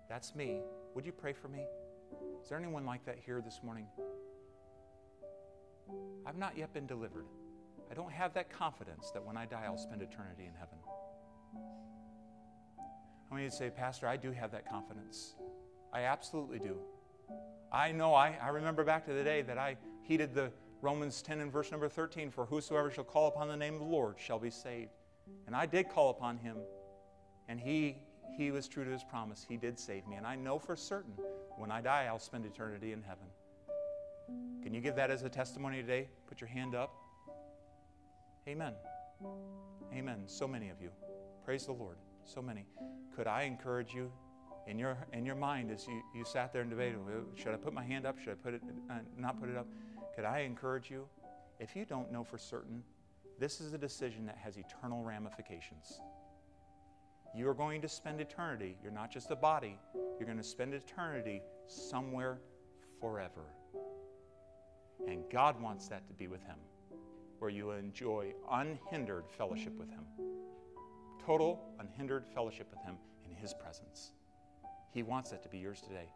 [0.08, 0.60] That's me.
[0.94, 1.64] Would you pray for me?
[2.42, 3.86] Is there anyone like that here this morning?
[6.26, 7.26] I've not yet been delivered.
[7.90, 10.78] I don't have that confidence that when I die, I'll spend eternity in heaven.
[12.76, 15.34] I want you to say, Pastor, I do have that confidence.
[15.92, 16.76] I absolutely do.
[17.76, 20.50] I know, I, I remember back to the day that I heeded the
[20.80, 23.86] Romans 10 and verse number 13 for whosoever shall call upon the name of the
[23.86, 24.92] Lord shall be saved.
[25.46, 26.56] And I did call upon him,
[27.48, 27.98] and he,
[28.34, 29.44] he was true to his promise.
[29.46, 30.16] He did save me.
[30.16, 31.12] And I know for certain
[31.58, 33.26] when I die, I'll spend eternity in heaven.
[34.62, 36.08] Can you give that as a testimony today?
[36.28, 36.94] Put your hand up.
[38.48, 38.72] Amen.
[39.92, 40.22] Amen.
[40.24, 40.88] So many of you.
[41.44, 41.98] Praise the Lord.
[42.24, 42.64] So many.
[43.14, 44.10] Could I encourage you
[44.66, 46.98] in your, in your mind as you, you sat there and debated,
[47.34, 48.18] should I put my hand up?
[48.18, 49.66] Should I put it, uh, not put it up?
[50.14, 51.06] Could I encourage you?
[51.60, 52.82] If you don't know for certain,
[53.38, 56.00] this is a decision that has eternal ramifications.
[57.34, 58.76] You are going to spend eternity.
[58.82, 59.78] You're not just a body,
[60.18, 62.38] you're going to spend eternity somewhere
[63.00, 63.44] forever.
[65.06, 66.56] And God wants that to be with Him
[67.38, 70.04] where you enjoy unhindered fellowship with Him.
[71.24, 74.12] Total, unhindered fellowship with Him in His presence.
[74.96, 76.08] He wants that to be yours today.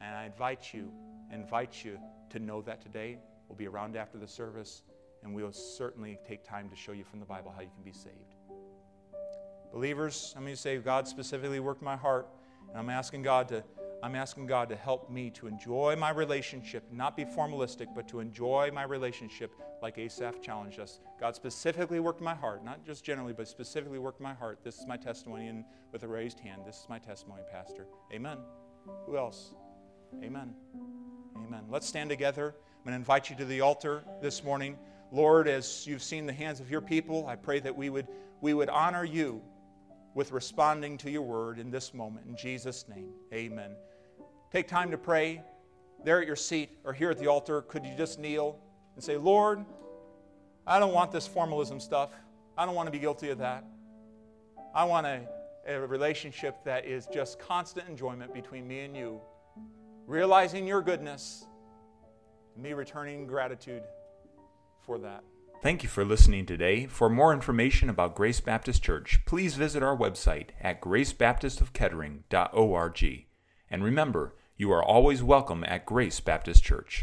[0.00, 0.90] And I invite you,
[1.30, 1.98] invite you
[2.30, 3.18] to know that today.
[3.46, 4.82] We'll be around after the service,
[5.22, 7.92] and we'll certainly take time to show you from the Bible how you can be
[7.92, 8.34] saved.
[9.74, 12.26] Believers, I'm going to say God specifically worked my heart,
[12.70, 13.62] and I'm asking God to
[14.02, 18.20] I'm asking God to help me to enjoy my relationship, not be formalistic, but to
[18.20, 19.50] enjoy my relationship
[19.82, 21.00] like Asaph challenged us.
[21.20, 24.60] God specifically worked my heart, not just generally, but specifically worked my heart.
[24.62, 27.86] This is my testimony, and with a raised hand, this is my testimony, Pastor.
[28.12, 28.38] Amen.
[29.06, 29.52] Who else?
[30.22, 30.54] Amen.
[31.36, 31.64] Amen.
[31.68, 32.54] Let's stand together.
[32.76, 34.78] I'm going to invite you to the altar this morning.
[35.10, 38.06] Lord, as you've seen the hands of your people, I pray that we would,
[38.40, 39.42] we would honor you
[40.14, 42.26] with responding to your word in this moment.
[42.26, 43.74] In Jesus' name, amen.
[44.52, 45.42] Take time to pray
[46.04, 47.62] there at your seat or here at the altar.
[47.62, 48.58] Could you just kneel
[48.94, 49.64] and say, Lord,
[50.66, 52.10] I don't want this formalism stuff.
[52.56, 53.64] I don't want to be guilty of that.
[54.74, 55.26] I want a,
[55.66, 59.20] a relationship that is just constant enjoyment between me and you,
[60.06, 61.46] realizing your goodness,
[62.56, 63.82] me returning gratitude
[64.84, 65.22] for that.
[65.60, 66.86] Thank you for listening today.
[66.86, 73.26] For more information about Grace Baptist Church, please visit our website at gracebaptistofkettering.org.
[73.70, 76.96] And remember, you are always welcome at Grace Baptist Church.